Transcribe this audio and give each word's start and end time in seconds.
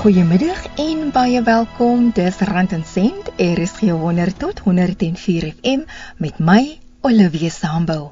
Goeiemiddag 0.00 0.62
en 0.80 1.10
baie 1.12 1.42
welkom. 1.44 2.06
Dis 2.16 2.38
Rand 2.48 2.70
en 2.72 2.86
Sent, 2.88 3.26
RSG 3.36 3.90
100 3.92 4.38
tot 4.40 4.62
104 4.64 5.44
FM 5.50 5.82
met 6.16 6.38
my 6.40 6.78
Olivia 7.04 7.50
Sambou. 7.52 8.06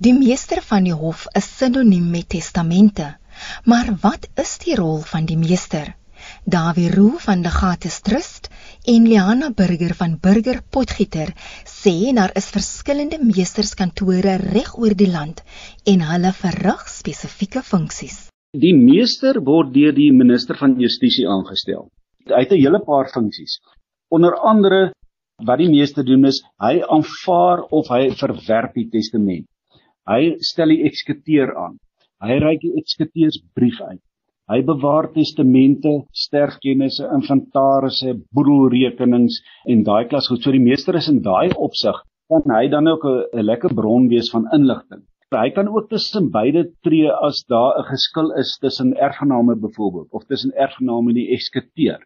Die 0.00 0.14
meester 0.16 0.64
van 0.64 0.88
die 0.88 0.96
hof 0.96 1.26
is 1.36 1.50
sinoniem 1.58 2.08
met 2.16 2.30
testamente. 2.32 3.10
Maar 3.68 3.92
wat 4.00 4.24
is 4.40 4.56
die 4.64 4.80
rol 4.80 5.04
van 5.12 5.28
die 5.28 5.36
meester? 5.36 5.92
Dawie 6.48 6.88
Roo 6.96 7.20
van 7.28 7.44
die 7.44 7.52
Gates 7.52 8.00
Trust 8.00 8.48
en 8.88 9.04
Liana 9.04 9.52
Burger 9.52 9.92
van 10.00 10.16
Burger 10.16 10.62
Potgieter 10.70 11.36
sê 11.68 12.14
daar 12.16 12.32
is 12.40 12.54
verskillende 12.56 13.20
meesterskantore 13.20 14.40
reg 14.48 14.78
oor 14.80 14.96
die 14.96 15.12
land 15.12 15.44
en 15.84 16.08
hulle 16.14 16.32
verrig 16.40 16.88
spesifieke 16.88 17.60
funksies. 17.60 18.30
Die 18.54 18.70
meester 18.70 19.40
word 19.42 19.72
deur 19.74 19.90
die 19.96 20.12
minister 20.14 20.54
van 20.54 20.76
Justisie 20.78 21.24
aangestel. 21.26 21.88
Hy 22.30 22.42
het 22.44 22.52
'n 22.54 22.62
hele 22.62 22.78
paar 22.86 23.08
funksies. 23.10 23.58
Onder 24.14 24.36
andere 24.50 24.92
wat 25.42 25.58
die 25.58 25.68
meester 25.68 26.04
doen 26.04 26.24
is 26.24 26.38
hy 26.62 26.78
aanvaar 26.96 27.64
of 27.78 27.88
hy 27.90 28.10
verwerp 28.20 28.74
die 28.74 28.86
testament. 28.92 29.46
Hy 30.06 30.36
stel 30.38 30.68
die 30.68 30.84
eksekuteur 30.86 31.50
aan. 31.56 31.80
Hy 32.22 32.38
reik 32.38 32.60
die 32.60 32.76
eksekuteursbrief 32.78 33.80
uit. 33.80 34.02
Hy 34.46 34.62
bewaar 34.62 35.10
testamente, 35.12 36.06
sterfkennisse, 36.12 37.10
inventarisse, 37.10 38.14
boedelrekenings 38.30 39.40
en 39.66 39.82
daai 39.82 40.04
klas 40.06 40.28
goed. 40.28 40.42
So 40.42 40.52
die 40.52 40.62
meester 40.62 40.94
is 40.94 41.08
in 41.08 41.22
daai 41.22 41.50
opsig 41.56 41.98
kan 42.30 42.54
hy 42.54 42.68
dan 42.68 42.86
ook 42.86 43.04
'n 43.04 43.42
lekker 43.50 43.74
bron 43.74 44.08
wees 44.08 44.30
van 44.30 44.46
inligting. 44.52 45.02
Hy 45.36 45.50
kan 45.56 45.68
ook 45.68 45.88
tussen 45.90 46.30
beide 46.30 46.64
tree 46.86 47.10
as 47.28 47.44
daar 47.52 47.78
'n 47.78 47.88
geskil 47.92 48.32
is 48.42 48.58
tussen 48.58 48.94
erfgename 49.06 49.54
byvoorbeeld 49.56 50.10
of 50.12 50.24
tussen 50.24 50.52
erfgename 50.64 51.08
en 51.10 51.20
die 51.20 51.30
eksekuteur. 51.36 52.00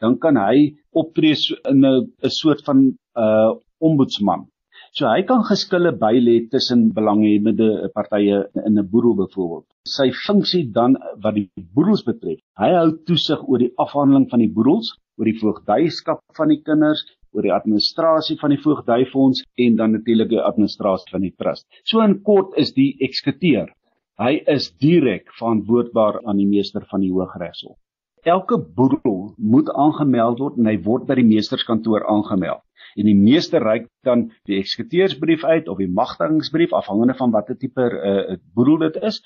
Dan 0.00 0.18
kan 0.18 0.36
hy 0.36 0.74
optree 0.90 1.34
in 1.70 1.84
'n 1.86 2.30
soort 2.40 2.64
van 2.64 2.78
'n 2.78 2.96
uh, 3.16 3.52
ombudsman. 3.78 4.48
So 4.92 5.06
hy 5.08 5.22
kan 5.22 5.44
geskille 5.48 5.92
bylê 6.00 6.48
tussen 6.52 6.92
belanghebbende 6.92 7.88
partye 7.94 8.42
in 8.66 8.78
'n 8.78 8.88
boedel 8.92 9.14
byvoorbeeld. 9.20 9.66
Sy 9.88 10.10
funksie 10.26 10.64
dan 10.72 10.96
wat 11.22 11.34
die 11.34 11.48
boedels 11.74 12.02
betref, 12.04 12.40
hy 12.58 12.70
hou 12.74 12.90
toesig 13.06 13.40
oor 13.48 13.58
die 13.58 13.72
afhandeling 13.76 14.28
van 14.30 14.40
die 14.44 14.52
boedels, 14.56 14.92
oor 15.18 15.24
die 15.24 15.40
voogdyskap 15.40 16.20
van 16.36 16.48
die 16.48 16.62
kinders 16.62 17.06
oor 17.32 17.46
die 17.46 17.54
administrasie 17.54 18.38
van 18.40 18.54
die 18.54 18.60
voogdyfonds 18.62 19.44
en 19.66 19.76
dan 19.76 19.96
natuurlik 19.96 20.30
die 20.32 20.40
administrasie 20.40 21.12
van 21.12 21.24
die 21.26 21.34
trust. 21.36 21.66
So 21.84 22.04
in 22.04 22.20
kort 22.26 22.56
is 22.60 22.74
die 22.76 22.92
eksekuteur. 23.04 23.72
Hy 24.20 24.42
is 24.46 24.70
direk 24.82 25.32
verantwoordbaar 25.38 26.20
aan 26.28 26.38
die 26.38 26.48
meester 26.48 26.84
van 26.90 27.00
die 27.00 27.10
Hooggeregshof. 27.12 27.78
Elke 28.22 28.58
boedel 28.76 29.32
moet 29.36 29.70
aangemeld 29.74 30.38
word 30.38 30.58
en 30.60 30.68
hy 30.70 30.76
word 30.84 31.08
by 31.08 31.16
die 31.18 31.26
meesterskantoor 31.26 32.04
aangemeld. 32.06 32.62
En 32.94 33.08
die 33.08 33.16
meester 33.16 33.64
reik 33.64 33.88
dan 34.06 34.26
die 34.46 34.58
eksekuteursbrief 34.60 35.42
uit 35.48 35.70
of 35.72 35.80
die 35.80 35.88
magtigingsbrief 35.90 36.74
afhangende 36.76 37.16
van 37.18 37.32
watter 37.34 37.56
tipe 37.58 37.82
uh, 37.82 38.36
boedel 38.54 38.78
dit 38.84 38.98
is 39.08 39.22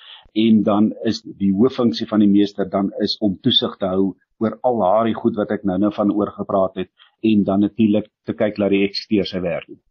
en 0.46 0.62
dan 0.62 0.92
is 1.04 1.20
die 1.26 1.50
hooffunksie 1.52 2.06
van 2.08 2.22
die 2.22 2.30
meester 2.30 2.68
dan 2.70 2.92
is 3.04 3.18
om 3.20 3.36
toesig 3.42 3.74
te 3.80 3.90
hou 3.90 4.14
oor 4.40 4.56
al 4.68 4.80
daai 4.84 5.14
goed 5.18 5.36
wat 5.40 5.52
ek 5.56 5.66
nou-nou 5.68 5.92
van 5.96 6.12
oor 6.14 6.32
gepraat 6.38 6.80
het 6.80 6.92
en 7.32 7.44
dan 7.44 7.60
natuurlik 7.60 8.08
te 8.28 8.34
kyk 8.34 8.56
dat 8.62 8.70
die 8.74 8.84
eksekuteur 8.86 9.30
sy 9.32 9.40
werk 9.44 9.66
doen. 9.66 9.82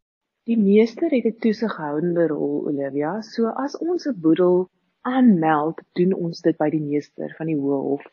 Die 0.46 0.58
meester 0.62 1.10
het 1.10 1.26
'n 1.26 1.40
toesighoudende 1.44 2.28
rol, 2.28 2.68
Olivia. 2.70 3.22
So 3.22 3.48
as 3.66 3.78
ons 3.78 4.08
'n 4.08 4.20
boedel 4.22 4.70
aanmeld, 5.02 5.82
doen 5.94 6.14
ons 6.14 6.42
dit 6.42 6.58
by 6.58 6.70
die 6.70 6.82
meester 6.82 7.34
van 7.38 7.48
die 7.48 7.58
Hooghof. 7.58 8.06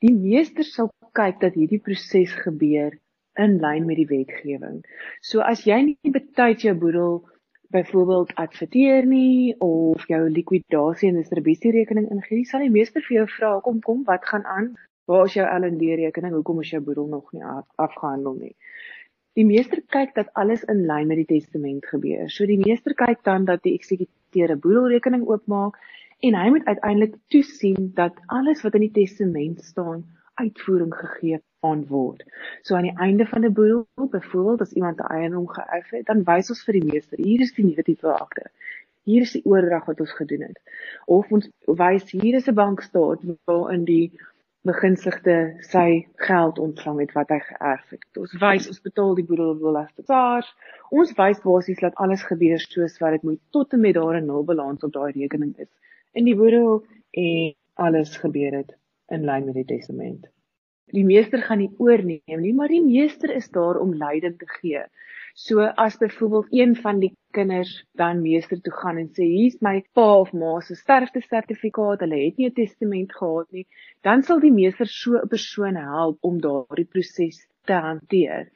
Die 0.00 0.14
meester 0.14 0.64
sal 0.64 0.90
kyk 1.12 1.40
dat 1.40 1.54
hierdie 1.54 1.80
proses 1.88 2.32
gebeur 2.44 2.98
in 3.44 3.58
lyn 3.60 3.86
met 3.86 3.96
die 3.96 4.08
wetgewing. 4.08 4.82
So 5.20 5.40
as 5.40 5.64
jy 5.68 5.80
nie 5.84 6.12
betyds 6.12 6.62
jou 6.62 6.74
boedel 6.74 7.28
byvoorbeeld 7.74 8.34
adverteer 8.34 9.06
nie 9.06 9.54
of 9.58 10.06
jou 10.08 10.30
likwidasie 10.30 11.08
en 11.10 11.20
distribusie 11.20 11.72
rekening 11.74 12.10
ingee, 12.10 12.44
sal 12.44 12.60
die 12.64 12.70
meester 12.70 13.02
vir 13.02 13.16
jou 13.16 13.26
vra, 13.36 13.60
"Kom, 13.60 13.80
kom, 13.80 14.04
wat 14.04 14.24
gaan 14.24 14.44
aan? 14.44 14.74
Waar 15.06 15.24
is 15.24 15.34
jou 15.38 15.46
L&D 15.46 15.94
rekening? 16.00 16.32
Hoekom 16.34 16.60
is 16.60 16.70
jou 16.70 16.80
boedel 16.82 17.06
nog 17.06 17.32
nie 17.32 17.44
af, 17.44 17.66
afgehandel 17.74 18.34
nie? 18.40 18.56
Die 19.38 19.44
meester 19.46 19.78
kyk 19.94 20.16
dat 20.16 20.32
alles 20.40 20.64
in 20.72 20.80
lyn 20.88 21.06
met 21.06 21.20
die 21.20 21.28
testament 21.28 21.86
gebeur. 21.86 22.26
So 22.32 22.46
die 22.48 22.58
meester 22.58 22.94
kyk 22.98 23.22
dan 23.28 23.44
dat 23.46 23.62
die 23.62 23.76
eksekuteur 23.78 24.54
'n 24.54 24.60
boedelrekening 24.64 25.26
oopmaak 25.28 25.78
en 26.26 26.34
hy 26.34 26.48
moet 26.50 26.66
uiteindelik 26.66 27.14
toesien 27.28 27.92
dat 27.94 28.18
alles 28.26 28.62
wat 28.66 28.74
in 28.74 28.86
die 28.88 28.96
testament 28.98 29.62
staan 29.64 30.02
uitvoering 30.34 30.94
gegee 30.94 31.40
aan 31.60 31.86
word. 31.86 32.24
So 32.62 32.74
aan 32.74 32.90
die 32.90 32.98
einde 32.98 33.26
van 33.26 33.44
'n 33.44 33.52
boedel, 33.52 33.86
byvoorbeeld 33.94 34.60
as 34.60 34.72
iemand 34.72 34.98
'n 35.00 35.12
eiendom 35.18 35.48
geërf 35.48 35.90
het, 35.90 36.06
dan 36.06 36.24
wys 36.24 36.50
ons 36.50 36.64
vir 36.64 36.80
die 36.80 36.86
meester, 36.92 37.18
hier 37.18 37.40
is 37.40 37.54
die 37.54 37.64
negatiewe 37.64 38.18
akte. 38.18 38.50
Hier 39.04 39.22
is 39.22 39.32
die 39.32 39.44
oordrag 39.44 39.84
wat 39.84 40.00
ons 40.00 40.12
gedoen 40.12 40.40
het. 40.40 40.58
Of 41.04 41.30
ons 41.30 41.50
wys 41.66 42.10
hier 42.10 42.34
is 42.34 42.48
'n 42.48 42.54
bankstaat 42.54 43.20
waarin 43.44 43.84
die 43.84 44.10
begunstigde 44.66 45.36
sy 45.70 46.06
geld 46.26 46.58
ontvang 46.58 47.00
het 47.04 47.12
wat 47.14 47.30
hy 47.30 47.38
geërf 47.44 47.94
het. 47.94 48.06
Ons 48.18 48.34
wys 48.42 48.68
ons 48.70 48.82
betaal 48.82 49.14
die 49.18 49.26
boedelbelasting. 49.28 50.06
SARS, 50.08 50.48
ons 50.90 51.12
wys 51.18 51.42
basies 51.44 51.82
dat 51.82 51.94
alles 52.02 52.24
gebeur 52.26 52.58
soos 52.62 52.98
wat 53.02 53.16
dit 53.16 53.26
moet 53.30 53.42
tot 53.56 53.72
en 53.72 53.80
met 53.80 53.94
daar 53.94 54.20
'n 54.20 54.26
nul 54.26 54.44
balans 54.44 54.82
op 54.82 54.92
daai 54.92 55.12
rekening 55.12 55.54
is 55.58 55.70
in 56.16 56.24
die 56.24 56.36
boedel 56.36 56.84
en 57.10 57.54
alles 57.74 58.16
gebeur 58.16 58.54
het 58.56 58.72
in 59.12 59.24
lyn 59.24 59.44
met 59.44 59.54
die 59.54 59.68
testament. 59.76 60.26
Die 60.94 61.04
meester 61.04 61.42
gaan 61.42 61.58
nie 61.58 61.72
oorneem 61.82 62.40
nie, 62.40 62.54
maar 62.54 62.68
die 62.68 62.82
meester 62.82 63.30
is 63.34 63.48
daar 63.50 63.80
om 63.82 63.94
leiding 63.94 64.38
te 64.38 64.46
gee. 64.60 64.84
So 65.38 65.60
as 65.60 65.96
byvoorbeeld 65.96 66.46
een 66.50 66.76
van 66.76 66.98
die 66.98 67.12
kinders 67.30 67.84
dan 67.92 68.22
meester 68.22 68.60
toe 68.60 68.72
gaan 68.72 68.96
en 68.96 69.08
sê 69.12 69.26
hier's 69.28 69.58
my 69.60 69.82
pa 69.92 70.06
of 70.20 70.30
ma 70.32 70.54
se 70.64 70.74
sterftesertifikaat, 70.78 72.00
hulle 72.04 72.20
het 72.22 72.38
nie 72.40 72.48
'n 72.48 72.54
testament 72.56 73.12
gehad 73.12 73.50
nie, 73.52 73.66
dan 74.00 74.22
sal 74.22 74.40
die 74.40 74.52
meester 74.52 74.88
so 74.88 75.18
'n 75.18 75.28
persoon 75.28 75.76
help 75.76 76.16
om 76.30 76.40
daardie 76.40 76.88
proses 76.94 77.44
te 77.68 77.76
hanteer. 77.88 78.48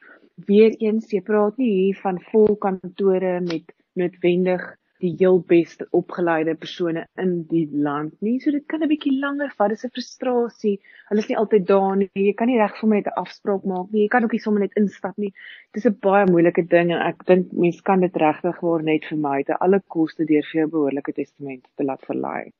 Weereens, 0.49 1.13
jy 1.13 1.21
praat 1.21 1.57
nie 1.57 1.69
hier 1.69 2.01
van 2.01 2.17
vol 2.31 2.55
kantore 2.55 3.39
met 3.41 3.65
noodwendig 3.93 4.65
die 5.01 5.11
heel 5.19 5.39
beste 5.47 5.87
opgeleide 5.97 6.55
persone 6.55 7.05
in 7.23 7.33
die 7.49 7.65
land 7.87 8.13
nie. 8.21 8.37
So 8.43 8.51
dit 8.55 8.65
kan 8.67 8.83
'n 8.83 8.89
bietjie 8.91 9.13
langer 9.19 9.51
vat. 9.57 9.69
Dis 9.69 9.85
'n 9.85 9.93
frustrasie. 9.95 10.79
Hulle 11.09 11.23
is 11.23 11.29
nie 11.29 11.37
altyd 11.37 11.67
daar 11.67 11.95
nie. 11.97 12.09
Jy 12.15 12.33
kan 12.33 12.47
nie 12.47 12.59
reg 12.61 12.79
vir 12.79 12.89
my 12.89 12.95
net 12.95 13.07
'n 13.07 13.21
afspraak 13.23 13.65
maak 13.65 13.91
nie. 13.91 14.03
Jy 14.03 14.07
kan 14.07 14.23
ook 14.23 14.31
nie 14.31 14.45
sommer 14.45 14.61
net 14.61 14.77
instap 14.83 15.17
nie. 15.17 15.33
Dit 15.73 15.83
is 15.83 15.91
'n 15.91 15.97
baie 16.01 16.25
moeilike 16.25 16.67
ding 16.67 16.91
en 16.91 17.01
ek 17.01 17.25
dink 17.25 17.51
mense 17.51 17.81
kan 17.81 17.99
dit 17.99 18.15
regtig 18.15 18.61
waar 18.61 18.83
net 18.83 19.05
vir 19.05 19.17
my 19.17 19.43
te 19.43 19.59
alle 19.59 19.81
koste 19.87 20.25
deur 20.25 20.43
vir 20.51 20.61
jou 20.61 20.69
behoorlike 20.69 21.13
testament 21.13 21.67
te 21.75 21.83
laat 21.83 22.01
verlaai. 22.05 22.51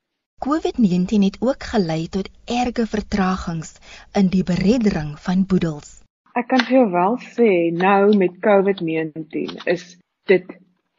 COVID-19 0.45 1.23
het 1.23 1.37
ook 1.39 1.63
gelei 1.63 2.07
tot 2.09 2.29
erge 2.45 2.85
vertragings 2.87 3.75
in 4.13 4.27
die 4.27 4.43
bereddering 4.43 5.19
van 5.19 5.45
boedels. 5.45 6.01
Ek 6.33 6.47
kan 6.47 6.63
vir 6.65 6.77
jou 6.77 6.87
wel 6.91 7.17
sê 7.35 7.49
nou 7.75 8.17
met 8.17 8.39
COVID-19 8.47 9.67
is 9.69 9.83
dit 10.31 10.47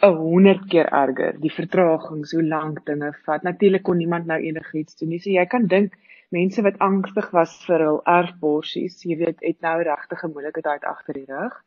'n 0.02 0.16
100 0.18 0.64
keer 0.68 0.88
erger. 1.00 1.36
Die 1.40 1.52
vertragings, 1.52 2.32
hoe 2.32 2.42
lank 2.42 2.86
dinge 2.86 3.12
vat. 3.26 3.42
Natuurlik 3.42 3.82
kon 3.82 3.96
niemand 3.96 4.26
nou 4.26 4.40
enigiets 4.40 4.96
doen 4.96 5.08
nie. 5.08 5.20
So 5.20 5.30
jy 5.30 5.44
kan 5.46 5.66
dink 5.66 5.94
mense 6.30 6.62
wat 6.62 6.78
angstig 6.78 7.28
was 7.36 7.52
vir 7.66 7.84
hul 7.86 8.00
erfborsies, 8.08 9.02
jy 9.04 9.18
weet, 9.20 9.38
het 9.40 9.60
nou 9.60 9.76
regtig 9.82 10.24
'n 10.24 10.32
moeilike 10.32 10.62
tyd 10.62 10.84
agter 10.94 11.14
die 11.14 11.28
rug. 11.28 11.60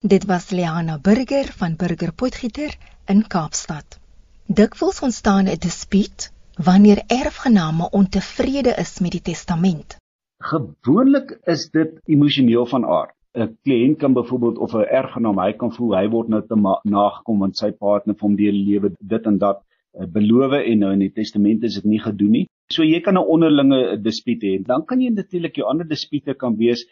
Dit 0.00 0.24
was 0.26 0.50
Liana 0.50 0.98
Burger 0.98 1.50
van 1.62 1.76
Burger 1.76 2.12
Potgieter 2.12 2.76
in 3.06 3.26
Kaapstad. 3.26 3.98
Dikwels 4.46 5.00
ontstaan 5.00 5.48
'n 5.48 5.58
dispuut 5.58 6.30
wanneer 6.56 7.02
erfgename 7.06 7.90
ontevrede 7.90 8.74
is 8.84 9.00
met 9.00 9.10
die 9.10 9.22
testament. 9.22 9.96
Gewoonlik 10.38 11.38
is 11.44 11.70
dit 11.70 12.00
emosioneel 12.04 12.66
van 12.66 12.84
aard. 12.84 13.14
'n 13.34 13.56
kliënt 13.64 13.98
kan 13.98 14.12
byvoorbeeld 14.12 14.58
of 14.58 14.74
'n 14.74 14.88
erfgenaam, 15.00 15.38
hy 15.38 15.52
kan 15.52 15.72
voel 15.72 15.96
hy 15.96 16.06
word 16.08 16.28
nou 16.28 16.42
te 16.46 16.56
nagekom 16.84 17.38
want 17.38 17.56
sy 17.56 17.70
partner 17.70 18.14
vir 18.14 18.28
hom 18.28 18.36
die 18.36 18.52
lewe 18.52 18.92
dit 19.00 19.26
en 19.26 19.38
dat 19.38 19.62
uh, 19.62 20.06
beloof 20.06 20.52
en 20.52 20.78
nou 20.78 20.92
in 20.92 21.04
die 21.06 21.14
testament 21.20 21.64
is 21.64 21.78
dit 21.80 21.84
nie 21.84 22.00
gedoen 22.08 22.32
nie. 22.38 22.46
So 22.72 22.82
jy 22.82 23.00
kan 23.00 23.14
'n 23.14 23.30
onderlinge 23.34 24.02
dispuut 24.02 24.42
hê. 24.42 24.54
Dan 24.66 24.84
kan 24.84 25.00
jy 25.00 25.10
natuurlik 25.10 25.56
jou 25.56 25.66
ander 25.68 25.88
dispute 25.88 26.34
kan 26.34 26.56
wees 26.56 26.86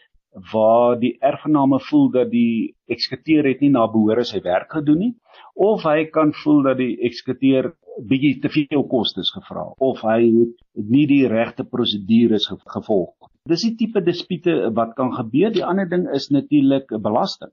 waar 0.51 0.99
die 0.99 1.17
erfgename 1.19 1.79
voel 1.89 2.09
dat 2.11 2.29
die 2.31 2.73
eksekuteur 2.87 3.47
het 3.49 3.61
nie 3.61 3.69
na 3.69 3.87
behoore 3.87 4.23
sy 4.23 4.39
werk 4.43 4.71
gedoen 4.71 4.99
nie 4.99 5.13
of 5.53 5.83
hy 5.83 6.05
kan 6.05 6.31
voel 6.43 6.63
dat 6.63 6.77
die 6.77 6.95
eksekuteur 7.09 7.73
bietjie 8.07 8.39
te 8.39 8.49
veel 8.49 8.85
kostes 8.87 9.31
gevra 9.35 9.65
of 9.77 9.99
hy 10.07 10.21
het 10.23 10.85
nie 10.95 11.05
die 11.07 11.25
regte 11.27 11.65
prosedures 11.67 12.47
gevolg 12.47 13.11
Dis 13.49 13.63
die 13.65 13.73
tipe 13.77 14.01
dispute 14.05 14.53
wat 14.79 14.93
kan 14.99 15.13
gebeur. 15.17 15.49
Die 15.55 15.65
ander 15.65 15.89
ding 15.89 16.05
is 16.19 16.29
natuurlik 16.29 16.93
belasting. 17.07 17.49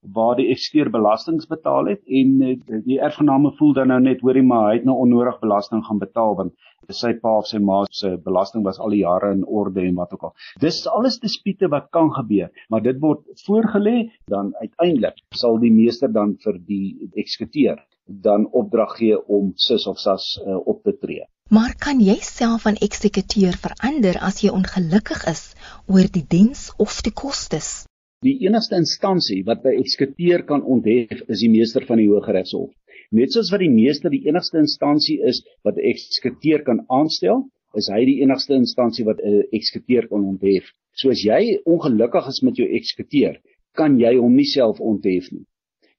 Waar 0.00 0.36
die 0.36 0.48
eksekuteur 0.52 0.90
belastings 0.90 1.46
betaal 1.50 1.90
het 1.92 2.00
en 2.20 2.42
uh, 2.42 2.56
die 2.86 3.00
erfgename 3.00 3.52
voel 3.58 3.74
dan 3.76 3.92
nou 3.92 4.00
net 4.00 4.24
hoorie 4.24 4.42
maar 4.42 4.70
hy 4.70 4.78
het 4.78 4.88
nou 4.88 4.96
onnodig 5.04 5.40
belasting 5.40 5.84
gaan 5.86 6.00
betaal 6.00 6.36
want 6.38 6.54
sy 6.96 7.12
pa 7.22 7.36
of 7.38 7.46
sy 7.46 7.60
ma 7.62 7.82
se 7.94 8.16
belasting 8.24 8.64
was 8.66 8.80
al 8.80 8.94
die 8.94 9.02
jare 9.02 9.32
in 9.36 9.44
orde 9.44 9.84
en 9.84 9.98
wat 9.98 10.14
ook 10.16 10.24
al. 10.30 10.34
Dis 10.62 10.80
alles 10.90 11.20
dispute 11.22 11.68
wat 11.70 11.90
kan 11.94 12.10
gebeur, 12.16 12.50
maar 12.68 12.82
dit 12.82 12.98
word 13.02 13.22
voorgelê 13.46 14.10
dan 14.32 14.52
uiteindelik 14.60 15.20
sal 15.34 15.60
die 15.62 15.72
meester 15.74 16.10
dan 16.12 16.36
vir 16.44 16.58
die 16.66 17.10
eksekuteur 17.14 17.78
dan 18.10 18.48
opdrag 18.50 18.96
gee 18.98 19.18
om 19.28 19.52
sis 19.56 19.86
of 19.86 20.00
sas 20.02 20.32
uh, 20.42 20.56
op 20.66 20.82
te 20.82 20.96
tree. 20.98 21.28
Maar 21.50 21.74
kan 21.78 22.00
jy 22.02 22.16
self 22.22 22.66
van 22.66 22.78
eksekuteur 22.78 23.56
verander 23.58 24.18
as 24.22 24.42
jy 24.42 24.50
ongelukkig 24.54 25.24
is 25.30 25.52
oor 25.86 26.10
die 26.10 26.26
diens 26.26 26.70
of 26.78 27.00
die 27.06 27.14
kostes? 27.14 27.89
Die 28.26 28.34
enigste 28.44 28.76
instansie 28.76 29.38
wat 29.46 29.62
by 29.64 29.70
eksekuteur 29.80 30.42
kan 30.48 30.60
onthef 30.74 31.22
is 31.34 31.40
die 31.40 31.48
meester 31.48 31.86
van 31.88 31.96
die 32.02 32.08
Hooggeregshof. 32.10 32.68
Net 33.16 33.32
soos 33.32 33.48
wat 33.52 33.62
die 33.62 33.70
meester 33.72 34.12
die 34.12 34.26
enigste 34.28 34.58
instansie 34.60 35.16
is 35.30 35.38
wat 35.64 35.78
'n 35.78 35.86
eksekuteur 35.90 36.60
kan 36.66 36.82
aanstel, 36.98 37.46
is 37.80 37.88
hy 37.88 38.02
die 38.04 38.18
enigste 38.20 38.58
instansie 38.58 39.06
wat 39.08 39.22
'n 39.24 39.48
eksekuteur 39.56 40.10
kan 40.10 40.26
onthef. 40.32 40.68
So 40.92 41.08
as 41.08 41.24
jy 41.24 41.62
ongelukkig 41.64 42.28
is 42.28 42.42
met 42.42 42.60
jou 42.60 42.68
eksekuteur, 42.68 43.40
kan 43.74 43.96
jy 43.98 44.12
hom 44.18 44.36
nie 44.36 44.50
self 44.52 44.80
onthef 44.80 45.32
nie. 45.32 45.46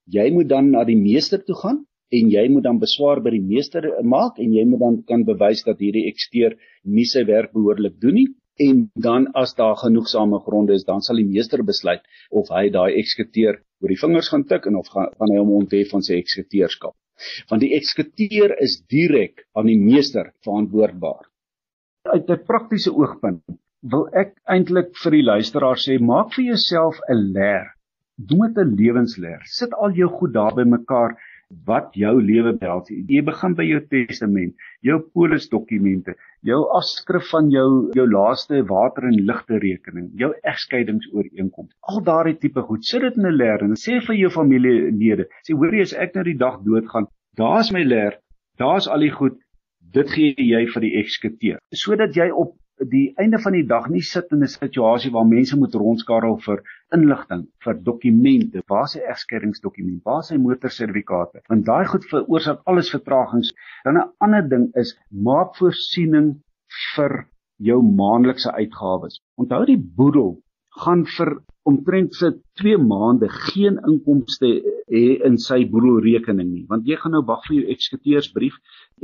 Jy 0.05 0.29
moet 0.29 0.47
dan 0.47 0.69
na 0.71 0.83
die 0.83 1.01
meester 1.01 1.41
toe 1.41 1.55
gaan 1.55 1.85
en 2.11 2.29
jy 2.29 2.47
moet 2.49 2.63
dan 2.69 2.77
beswaar 2.77 3.23
by 3.23 3.31
die 3.31 3.47
meester 3.53 3.81
maak 4.03 4.37
en 4.37 4.53
jy 4.53 4.65
moet 4.65 4.79
dan 4.79 5.03
kan 5.07 5.25
bewys 5.25 5.63
dat 5.63 5.79
hierdie 5.79 6.05
eksekuteur 6.05 6.53
nie 6.85 7.05
sy 7.05 7.25
werk 7.25 7.51
behoorlik 7.51 7.97
doen 7.99 8.13
nie 8.13 8.27
en 8.65 8.81
dan 9.05 9.27
as 9.41 9.53
daar 9.57 9.77
genoegsame 9.81 10.39
gronde 10.45 10.73
is 10.77 10.85
dan 10.87 11.01
sal 11.01 11.19
die 11.21 11.27
meester 11.27 11.63
besluit 11.65 12.03
of 12.29 12.49
hy 12.55 12.69
daai 12.73 12.97
eksekuteur 13.01 13.59
oor 13.81 13.93
die 13.93 14.01
vingers 14.03 14.29
gaan 14.33 14.45
tik 14.49 14.67
en 14.69 14.77
of 14.81 14.89
gaan, 14.93 15.09
gaan 15.17 15.33
hy 15.33 15.39
hom 15.39 15.55
onthef 15.61 15.93
van 15.95 16.05
sy 16.05 16.19
eksekuteurskap. 16.21 16.95
Want 17.49 17.63
die 17.65 17.73
eksekuteur 17.77 18.53
is 18.65 18.79
direk 18.93 19.45
aan 19.57 19.69
die 19.69 19.79
meester 19.81 20.31
verantwoordbaar. 20.45 21.27
Uit 22.13 22.29
'n 22.29 22.45
praktiese 22.47 22.93
oogpunt 22.93 23.43
wil 23.93 24.07
ek 24.13 24.33
eintlik 24.45 24.93
vir 25.03 25.17
die 25.17 25.25
luisteraar 25.25 25.79
sê 25.81 25.97
maak 25.99 26.33
vir 26.35 26.45
jouself 26.53 26.99
'n 27.09 27.33
leer. 27.35 27.67
Doen 28.17 28.53
dit 28.53 28.57
'n 28.63 28.75
lewensleer. 28.77 29.41
Sit 29.45 29.73
al 29.73 29.91
jou 29.97 30.09
goed 30.09 30.33
daar 30.33 30.55
by 30.55 30.65
mekaar 30.77 31.17
wat 31.65 31.95
jou 31.97 32.13
lewe 32.21 32.53
behels. 32.59 32.89
Jy 32.89 33.21
begin 33.27 33.55
by 33.57 33.65
jou 33.67 33.79
testament, 33.91 34.53
jou 34.85 34.97
polisdokumente, 35.15 36.15
jou 36.47 36.59
afskrif 36.77 37.29
van 37.31 37.51
jou 37.53 37.67
jou 37.97 38.07
laaste 38.09 38.63
water 38.69 39.07
en 39.09 39.19
ligte 39.29 39.59
rekening, 39.63 40.09
jou 40.19 40.31
egskeidingsooreenkoms. 40.53 41.73
Al 41.91 42.01
daardie 42.07 42.37
tipe 42.41 42.63
goed, 42.67 42.85
sit 42.85 43.01
dit 43.01 43.17
in 43.17 43.27
'n 43.27 43.37
leer 43.37 43.63
en 43.63 43.75
sê 43.75 43.99
vir 44.07 44.15
jou 44.15 44.29
familielede, 44.29 45.27
sê 45.47 45.53
hoor 45.53 45.73
jy 45.73 45.81
as 45.81 45.93
ek 45.93 46.15
nou 46.15 46.23
die 46.23 46.37
dag 46.37 46.61
doodgaan, 46.63 47.07
daar's 47.37 47.71
my 47.71 47.83
leer, 47.83 48.19
daar's 48.57 48.87
al 48.87 48.99
die 48.99 49.11
goed, 49.11 49.37
dit 49.93 50.09
gee 50.09 50.33
jy 50.37 50.65
vir 50.73 50.81
die 50.81 50.95
eksekuteur, 51.03 51.59
sodat 51.73 52.15
jy 52.15 52.31
op 52.31 52.55
die 52.89 53.13
einde 53.21 53.39
van 53.39 53.53
die 53.53 53.65
dag 53.67 53.89
nie 53.89 54.01
sit 54.01 54.31
in 54.31 54.43
'n 54.43 54.47
situasie 54.47 55.11
waar 55.11 55.25
mense 55.25 55.57
moet 55.57 55.75
rondskarrel 55.75 56.37
vir 56.45 56.63
inligting, 56.95 57.45
vir 57.63 57.79
dokumente, 57.87 58.63
waar 58.71 58.87
sy 58.91 59.01
egskeidingsdokument, 59.13 60.01
waar 60.05 60.23
sy 60.27 60.37
motorsertifikate? 60.41 61.43
Want 61.49 61.65
daai 61.69 61.85
goed 61.91 62.07
veroorsaak 62.11 62.61
alles 62.71 62.91
vertragings. 62.93 63.51
Dan 63.85 63.97
'n 63.97 64.09
ander 64.19 64.47
ding 64.49 64.69
is 64.75 64.95
maak 65.09 65.55
voorsiening 65.59 66.41
vir 66.95 67.25
jou 67.59 67.81
maandelikse 67.81 68.51
uitgawes. 68.51 69.21
Onthou 69.37 69.65
die 69.65 69.77
boedel 69.77 70.41
gaan 70.79 71.05
vir 71.17 71.37
omtrent 71.69 72.15
vir 72.17 72.37
2 72.61 72.77
maande 72.77 73.27
geen 73.29 73.77
inkomste 73.89 74.49
hê 74.91 75.03
in 75.27 75.37
sy 75.37 75.59
boedelrekening 75.73 76.49
nie 76.49 76.63
want 76.71 76.87
jy 76.89 76.97
gaan 77.01 77.13
nou 77.15 77.21
wag 77.27 77.43
vir 77.47 77.57
jou 77.59 77.65
eksekuteursbrief 77.75 78.55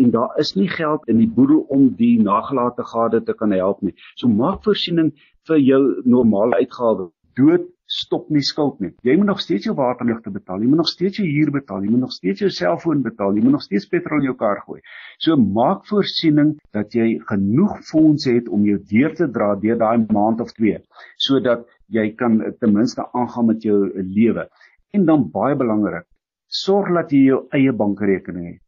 en 0.01 0.13
daar 0.15 0.33
is 0.41 0.55
nie 0.57 0.69
geld 0.71 1.05
in 1.11 1.21
die 1.21 1.29
boedel 1.37 1.61
om 1.75 1.89
die 1.99 2.15
nagelate 2.23 2.85
gade 2.93 3.21
te 3.27 3.35
kan 3.41 3.53
help 3.53 3.83
nie 3.85 3.93
so 4.15 4.31
maak 4.41 4.63
voorsiening 4.65 5.11
vir 5.49 5.61
jou 5.61 5.81
normale 6.15 6.63
uitgawes 6.63 7.13
dood 7.37 7.65
stop 7.87 8.27
nie 8.33 8.43
skuld 8.43 8.81
nie 8.83 8.91
jy 9.07 9.15
moet 9.15 9.31
nog 9.31 9.39
steeds 9.43 9.69
jou 9.69 9.75
waterligte 9.77 10.33
betaal 10.33 10.63
jy 10.63 10.71
moet 10.73 10.83
nog 10.83 10.91
steeds 10.91 11.21
jou 11.21 11.27
huur 11.27 11.53
betaal 11.55 11.85
jy 11.85 11.93
moet 11.93 12.03
nog 12.03 12.15
steeds 12.15 12.43
jou 12.43 12.51
selfoon 12.51 13.05
betaal 13.05 13.37
jy 13.37 13.45
moet 13.45 13.55
nog 13.55 13.63
steeds 13.63 13.87
petrol 13.93 14.19
in 14.23 14.31
jou 14.31 14.35
kar 14.41 14.59
gooi 14.65 14.81
so 15.23 15.37
maak 15.37 15.87
voorsiening 15.87 16.57
dat 16.75 16.97
jy 16.97 17.07
genoeg 17.31 17.79
fondse 17.87 18.33
het 18.33 18.51
om 18.51 18.67
jou 18.67 18.81
deur 18.91 19.15
te 19.15 19.29
dra 19.39 19.53
deur 19.63 19.79
daai 19.79 20.07
maand 20.11 20.43
of 20.43 20.51
twee 20.59 20.81
sodat 21.29 21.65
jy 21.93 22.11
kan 22.19 22.39
ten 22.59 22.73
minste 22.73 23.05
aangaan 23.13 23.45
met 23.51 23.63
jou 23.63 23.79
lewe. 23.95 24.47
En 24.95 25.05
dan 25.05 25.27
baie 25.31 25.55
belangrik, 25.55 26.05
sorg 26.47 26.91
dat 26.95 27.11
jy 27.11 27.27
jou 27.31 27.43
eie 27.55 27.73
bankrekening 27.73 28.53
het. 28.53 28.61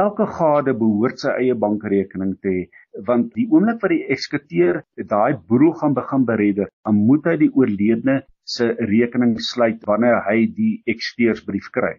Elke 0.00 0.24
gade 0.24 0.72
behoort 0.80 1.20
sy 1.20 1.32
eie 1.36 1.54
bankrekening 1.62 2.30
te 2.40 2.52
hê, 2.52 2.60
want 3.08 3.34
die 3.36 3.44
oomblik 3.52 3.82
wat 3.84 3.92
die 3.92 4.06
eksekuteur 4.14 4.78
daai 5.10 5.36
boedel 5.50 5.74
gaan 5.80 5.96
begin 5.98 6.24
beredder, 6.30 6.70
dan 6.88 7.02
moet 7.08 7.28
hy 7.28 7.34
die 7.42 7.50
oorledene 7.52 8.14
se 8.54 8.70
rekening 8.88 9.34
sluit 9.50 9.84
wanneer 9.90 10.22
hy 10.30 10.46
die 10.56 10.70
eksekuteursbrief 10.88 11.68
kry. 11.76 11.92